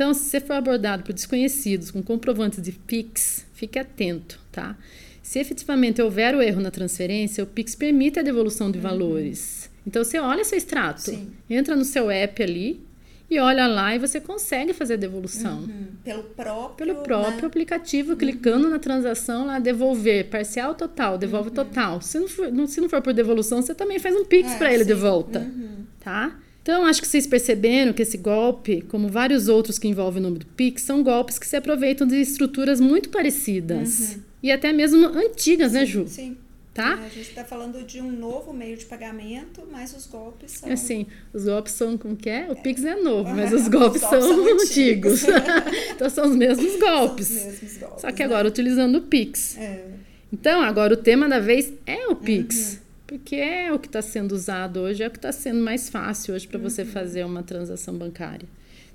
Então, 0.00 0.14
se 0.14 0.30
você 0.30 0.40
for 0.40 0.54
abordado 0.54 1.02
por 1.02 1.12
desconhecidos 1.12 1.90
com 1.90 2.02
comprovantes 2.02 2.62
de 2.62 2.72
Pix, 2.72 3.44
fique 3.52 3.78
atento, 3.78 4.40
tá? 4.50 4.74
Se 5.22 5.38
efetivamente 5.38 6.00
houver 6.00 6.34
o 6.34 6.40
erro 6.40 6.58
na 6.58 6.70
transferência, 6.70 7.44
o 7.44 7.46
Pix 7.46 7.74
permite 7.74 8.18
a 8.18 8.22
devolução 8.22 8.70
de 8.70 8.78
uhum. 8.78 8.82
valores. 8.82 9.70
Então, 9.86 10.02
você 10.02 10.18
olha 10.18 10.42
seu 10.42 10.56
extrato, 10.56 11.02
Sim. 11.02 11.30
entra 11.50 11.76
no 11.76 11.84
seu 11.84 12.10
app 12.10 12.42
ali 12.42 12.80
e 13.28 13.38
olha 13.38 13.66
lá 13.66 13.94
e 13.94 13.98
você 13.98 14.18
consegue 14.18 14.72
fazer 14.72 14.94
a 14.94 14.96
devolução. 14.96 15.64
Uhum. 15.64 15.88
Pelo 16.02 16.22
próprio, 16.22 16.86
Pelo 16.86 17.02
próprio 17.02 17.42
né? 17.42 17.46
aplicativo, 17.48 18.12
uhum. 18.12 18.16
clicando 18.16 18.70
na 18.70 18.78
transação 18.78 19.44
lá, 19.44 19.58
devolver, 19.58 20.30
parcial 20.30 20.74
total, 20.74 21.18
devolve 21.18 21.50
uhum. 21.50 21.56
total. 21.56 22.00
Se 22.00 22.18
não, 22.18 22.26
for, 22.26 22.46
se 22.68 22.80
não 22.80 22.88
for 22.88 23.02
por 23.02 23.12
devolução, 23.12 23.60
você 23.60 23.74
também 23.74 23.98
faz 23.98 24.16
um 24.16 24.24
Pix 24.24 24.50
é, 24.52 24.56
para 24.56 24.72
ele 24.72 24.84
sim. 24.84 24.88
de 24.88 24.94
volta, 24.94 25.40
uhum. 25.40 25.84
tá? 26.02 26.38
Então, 26.70 26.86
acho 26.86 27.02
que 27.02 27.08
vocês 27.08 27.26
perceberam 27.26 27.92
que 27.92 28.00
esse 28.00 28.16
golpe, 28.16 28.80
como 28.82 29.08
vários 29.08 29.48
outros 29.48 29.76
que 29.76 29.88
envolvem 29.88 30.20
o 30.20 30.22
nome 30.22 30.38
do 30.38 30.46
Pix, 30.46 30.82
são 30.82 31.02
golpes 31.02 31.36
que 31.36 31.44
se 31.44 31.56
aproveitam 31.56 32.06
de 32.06 32.14
estruturas 32.14 32.80
muito 32.80 33.08
parecidas. 33.08 34.14
Uhum. 34.14 34.22
E 34.44 34.52
até 34.52 34.72
mesmo 34.72 35.04
antigas, 35.04 35.72
né, 35.72 35.84
Ju? 35.84 36.06
Sim. 36.06 36.36
Tá? 36.72 36.96
É, 37.02 37.06
a 37.06 37.08
gente 37.08 37.28
está 37.28 37.44
falando 37.44 37.84
de 37.84 38.00
um 38.00 38.12
novo 38.12 38.52
meio 38.52 38.76
de 38.76 38.84
pagamento, 38.84 39.66
mas 39.68 39.92
os 39.96 40.06
golpes 40.06 40.52
são. 40.52 40.70
Assim, 40.70 41.08
os 41.34 41.44
golpes 41.44 41.72
são 41.72 41.98
como 41.98 42.14
que 42.14 42.30
é? 42.30 42.46
O 42.48 42.54
Pix 42.54 42.84
é 42.84 42.94
novo, 42.94 43.30
mas 43.34 43.52
os 43.52 43.66
golpes, 43.66 44.00
os 44.00 44.08
golpes 44.08 44.24
são, 44.24 44.44
são, 44.44 44.54
antigos. 44.54 45.24
então 45.90 46.08
são 46.08 46.30
os 46.30 46.36
mesmos 46.36 46.78
golpes. 46.78 47.26
São 47.26 47.36
os 47.36 47.44
mesmos 47.46 47.78
golpes. 47.78 48.00
Só 48.00 48.12
que 48.12 48.22
agora 48.22 48.44
né? 48.44 48.48
utilizando 48.48 48.94
o 48.98 49.02
Pix. 49.02 49.58
É. 49.58 49.86
Então, 50.32 50.62
agora 50.62 50.94
o 50.94 50.96
tema 50.96 51.28
da 51.28 51.40
vez 51.40 51.72
é 51.84 52.06
o 52.06 52.14
Pix. 52.14 52.74
Uhum 52.74 52.89
porque 53.10 53.34
é 53.34 53.72
o 53.72 53.78
que 53.80 53.88
está 53.88 54.00
sendo 54.00 54.30
usado 54.30 54.78
hoje, 54.78 55.02
é 55.02 55.08
o 55.08 55.10
que 55.10 55.18
está 55.18 55.32
sendo 55.32 55.60
mais 55.60 55.90
fácil 55.90 56.32
hoje 56.32 56.46
para 56.46 56.58
uhum. 56.58 56.70
você 56.70 56.84
fazer 56.84 57.24
uma 57.24 57.42
transação 57.42 57.92
bancária. 57.92 58.48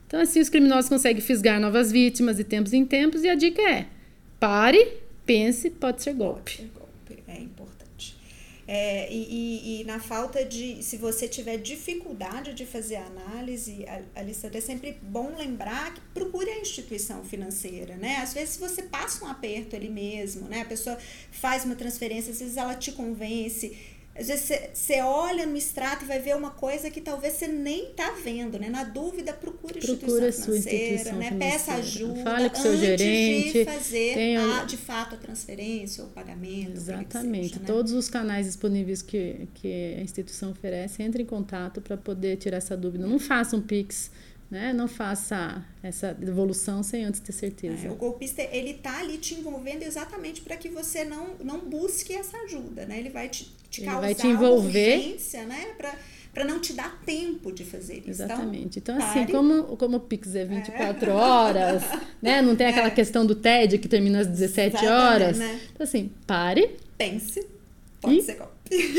Então, 0.08 0.21
assim, 0.21 0.39
os 0.39 0.47
criminosos 0.47 0.88
conseguem 0.88 1.21
fisgar 1.21 1.60
novas 1.60 1.91
vítimas 1.91 2.38
de 2.38 2.45
tempos 2.45 2.71
em 2.71 2.86
tempos, 2.86 3.23
e 3.23 3.28
a 3.28 3.36
dica 3.36 3.62
é: 3.62 3.88
pare, 4.39 4.99
pense, 5.25 5.69
pode 5.69 6.01
ser 6.01 6.13
golpe. 6.13 6.39
Pode 6.39 6.56
ser 6.56 6.71
golpe, 6.73 7.23
é 7.28 7.41
importante. 7.41 8.15
É, 8.65 9.12
e, 9.12 9.17
e, 9.17 9.82
e, 9.82 9.84
na 9.84 9.99
falta 9.99 10.45
de. 10.45 10.82
Se 10.82 10.95
você 10.95 11.28
tiver 11.28 11.58
dificuldade 11.58 12.54
de 12.54 12.65
fazer 12.65 12.95
a 12.95 13.06
análise, 13.06 13.86
Alessandra, 14.15 14.60
é 14.60 14.62
sempre 14.62 14.97
bom 15.01 15.36
lembrar 15.38 15.93
que 15.93 15.99
procure 16.13 16.49
a 16.49 16.62
instituição 16.62 17.21
financeira, 17.25 17.97
né? 17.97 18.15
Às 18.23 18.34
vezes 18.34 18.56
você 18.56 18.84
passa 18.84 19.25
um 19.25 19.28
aperto 19.28 19.75
ali 19.75 19.89
mesmo, 19.89 20.47
né? 20.47 20.62
A 20.62 20.65
pessoa 20.65 20.97
faz 21.32 21.65
uma 21.65 21.75
transferência, 21.75 22.32
às 22.32 22.39
vezes 22.39 22.56
ela 22.56 22.75
te 22.75 22.93
convence 22.93 23.75
às 24.17 24.28
vezes 24.28 24.49
você 24.73 25.01
olha 25.01 25.45
no 25.45 25.58
extrato 25.58 26.06
e 26.06 26.08
vai 26.08 26.19
ver 26.19 26.36
uma 26.36 26.51
coisa 26.51 26.89
que 26.89 27.01
talvez 27.01 27.34
você 27.34 27.47
nem 27.47 27.88
tá 27.91 28.12
vendo, 28.23 28.58
né? 28.58 28.69
Na 28.69 28.84
dúvida, 28.86 29.34
procure 29.34 29.80
Procura 29.80 30.28
instituição 30.30 30.32
sua 30.32 30.54
financeira, 30.54 30.93
instituição 30.95 31.17
né? 31.19 31.28
financeira. 31.28 31.54
Peça 31.54 31.73
ajuda 31.73 32.23
Fale 32.23 32.49
com 32.49 32.56
seu 32.56 32.71
antes 32.71 32.80
gerente, 32.86 33.51
de 33.54 33.65
fazer 33.65 34.13
tenha- 34.13 34.62
a, 34.62 34.63
de 34.63 34.78
fato 34.78 35.15
a 35.15 35.17
transferência 35.17 36.04
ou 36.04 36.10
o 36.10 36.13
pagamento. 36.13 36.71
Exatamente. 36.71 37.47
seja, 37.49 37.60
né? 37.60 37.65
Todos 37.67 37.91
os 37.91 38.08
canais 38.10 38.45
disponíveis 38.45 39.01
que, 39.01 39.47
que 39.56 39.95
a 39.97 40.01
instituição 40.01 40.51
oferece, 40.51 41.04
entre 41.04 41.21
em 41.23 41.25
contato 41.25 41.82
para 41.82 41.97
poder 41.97 42.38
tirar 42.38 42.58
essa 42.58 42.78
dúvida. 42.78 43.06
Não 43.06 43.19
faça 43.19 43.58
um 43.58 43.62
Pix, 43.62 44.10
né? 44.49 44.71
Não 44.71 44.88
faça 44.88 45.65
essa 45.84 46.13
devolução 46.13 46.82
sem 46.84 47.04
antes 47.04 47.19
ter 47.19 47.32
certeza. 47.34 47.88
É, 47.88 47.91
o 47.91 47.95
golpista 47.95 48.41
ele 48.43 48.75
tá 48.75 48.99
ali 48.99 49.17
te 49.17 49.34
envolvendo 49.36 49.84
exatamente 49.84 50.41
para 50.41 50.56
que 50.56 50.69
você 50.69 51.04
não, 51.04 51.36
não 51.43 51.60
busque 51.60 52.13
essa 52.13 52.38
ajuda, 52.38 52.86
né? 52.86 52.99
Ele 52.99 53.10
vai 53.10 53.28
te, 53.28 53.51
te 53.76 53.82
Ele 53.82 53.86
causar 53.92 54.02
vai 54.02 54.16
te 54.16 54.28
envolver. 54.28 54.98
urgência, 54.98 55.44
né? 55.46 55.68
Para 56.34 56.44
não 56.44 56.60
te 56.60 56.74
dar 56.74 57.02
tempo 57.06 57.52
de 57.52 57.64
fazer 57.64 58.00
isso. 58.00 58.10
Exatamente. 58.24 58.80
Então, 58.80 58.98
pare. 58.98 59.20
assim, 59.22 59.32
como, 59.32 59.78
como 59.78 59.98
o 59.98 60.00
Pix 60.02 60.36
é 60.36 60.44
24 60.44 61.12
horas, 61.14 61.82
né? 62.22 62.42
Não 62.42 62.56
tem 62.58 62.68
aquela 62.68 62.88
É. 62.88 62.92
questão 62.92 63.26
do 63.26 63.36
TED 63.36 63.78
que 63.78 63.88
termina 63.88 64.20
às 64.20 64.28
17 64.28 64.76
Exatamente, 64.76 64.92
horas. 65.02 65.38
né? 65.38 65.60
Então, 65.74 65.84
assim, 65.86 66.12
pare, 66.28 66.76
pense, 66.98 67.46
pode 68.02 68.18
E- 68.18 68.22
ser 68.22 68.36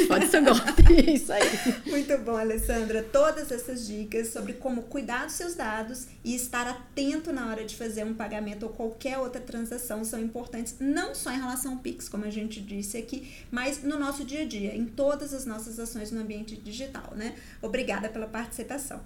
pode 0.06 0.28
ser 0.28 0.42
golpe. 0.42 0.82
Isso 1.12 1.32
aí. 1.32 1.42
Muito 1.86 2.16
bom, 2.18 2.36
Alessandra. 2.36 3.02
Todas 3.02 3.50
essas 3.50 3.86
dicas 3.86 4.28
sobre 4.28 4.54
como 4.54 4.82
cuidar 4.82 5.24
dos 5.24 5.34
seus 5.34 5.54
dados 5.54 6.06
e 6.24 6.34
estar 6.34 6.66
atento 6.66 7.32
na 7.32 7.48
hora 7.48 7.64
de 7.64 7.74
fazer 7.76 8.04
um 8.04 8.14
pagamento 8.14 8.64
ou 8.64 8.68
qualquer 8.70 9.18
outra 9.18 9.40
transação 9.40 10.04
são 10.04 10.20
importantes, 10.20 10.76
não 10.78 11.14
só 11.14 11.32
em 11.32 11.38
relação 11.38 11.72
ao 11.72 11.78
Pix, 11.78 12.08
como 12.08 12.24
a 12.24 12.30
gente 12.30 12.60
disse 12.60 12.96
aqui, 12.96 13.32
mas 13.50 13.82
no 13.82 13.98
nosso 13.98 14.24
dia 14.24 14.42
a 14.42 14.46
dia, 14.46 14.74
em 14.74 14.84
todas 14.84 15.34
as 15.34 15.44
nossas 15.44 15.78
ações 15.78 16.10
no 16.10 16.20
ambiente 16.20 16.56
digital, 16.56 17.12
né? 17.16 17.34
Obrigada 17.60 18.08
pela 18.08 18.26
participação. 18.26 19.00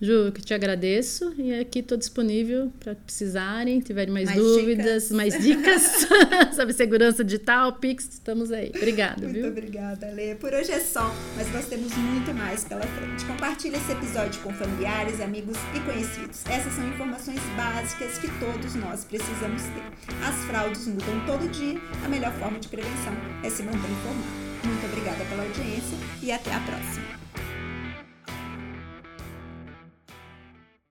Ju, 0.00 0.12
eu 0.12 0.32
que 0.32 0.40
te 0.40 0.54
agradeço 0.54 1.34
e 1.36 1.52
aqui 1.52 1.80
estou 1.80 1.98
disponível 1.98 2.72
para 2.78 2.94
precisarem, 2.94 3.80
tiverem 3.80 4.14
mais, 4.14 4.26
Mais 4.26 4.38
dúvidas, 4.38 5.02
dicas. 5.02 5.10
mais 5.10 5.42
dicas 5.42 5.82
sobre 6.54 6.72
segurança 6.72 7.24
digital, 7.24 7.72
Pix, 7.72 8.08
estamos 8.12 8.52
aí. 8.52 8.70
Obrigada, 8.76 9.22
Muito 9.22 9.34
viu? 9.40 9.48
obrigada, 9.48 10.08
Lê. 10.12 10.36
Por 10.36 10.54
hoje 10.54 10.70
é 10.70 10.78
só, 10.78 11.12
mas 11.36 11.52
nós 11.52 11.66
temos 11.66 11.92
muito 11.96 12.32
mais 12.32 12.62
pela 12.62 12.82
frente. 12.86 13.24
Compartilhe 13.24 13.74
esse 13.74 13.90
episódio 13.90 14.40
com 14.42 14.52
familiares, 14.54 15.20
amigos 15.20 15.56
e 15.74 15.80
conhecidos. 15.80 16.46
Essas 16.46 16.74
são 16.74 16.88
informações 16.88 17.40
básicas 17.56 18.18
que 18.18 18.28
todos 18.38 18.76
nós 18.76 19.04
precisamos 19.04 19.62
ter. 19.64 20.14
As 20.24 20.36
fraudes 20.44 20.86
mudam 20.86 21.26
todo 21.26 21.50
dia, 21.50 21.76
a 22.04 22.08
melhor 22.08 22.32
forma 22.34 22.60
de 22.60 22.68
prevenção 22.68 23.12
é 23.42 23.50
se 23.50 23.64
manter 23.64 23.78
informado. 23.78 24.48
Muito 24.62 24.86
obrigada 24.86 25.24
pela 25.24 25.42
audiência 25.42 25.98
e 26.22 26.30
até 26.30 26.54
a 26.54 26.60
próxima. 26.60 27.17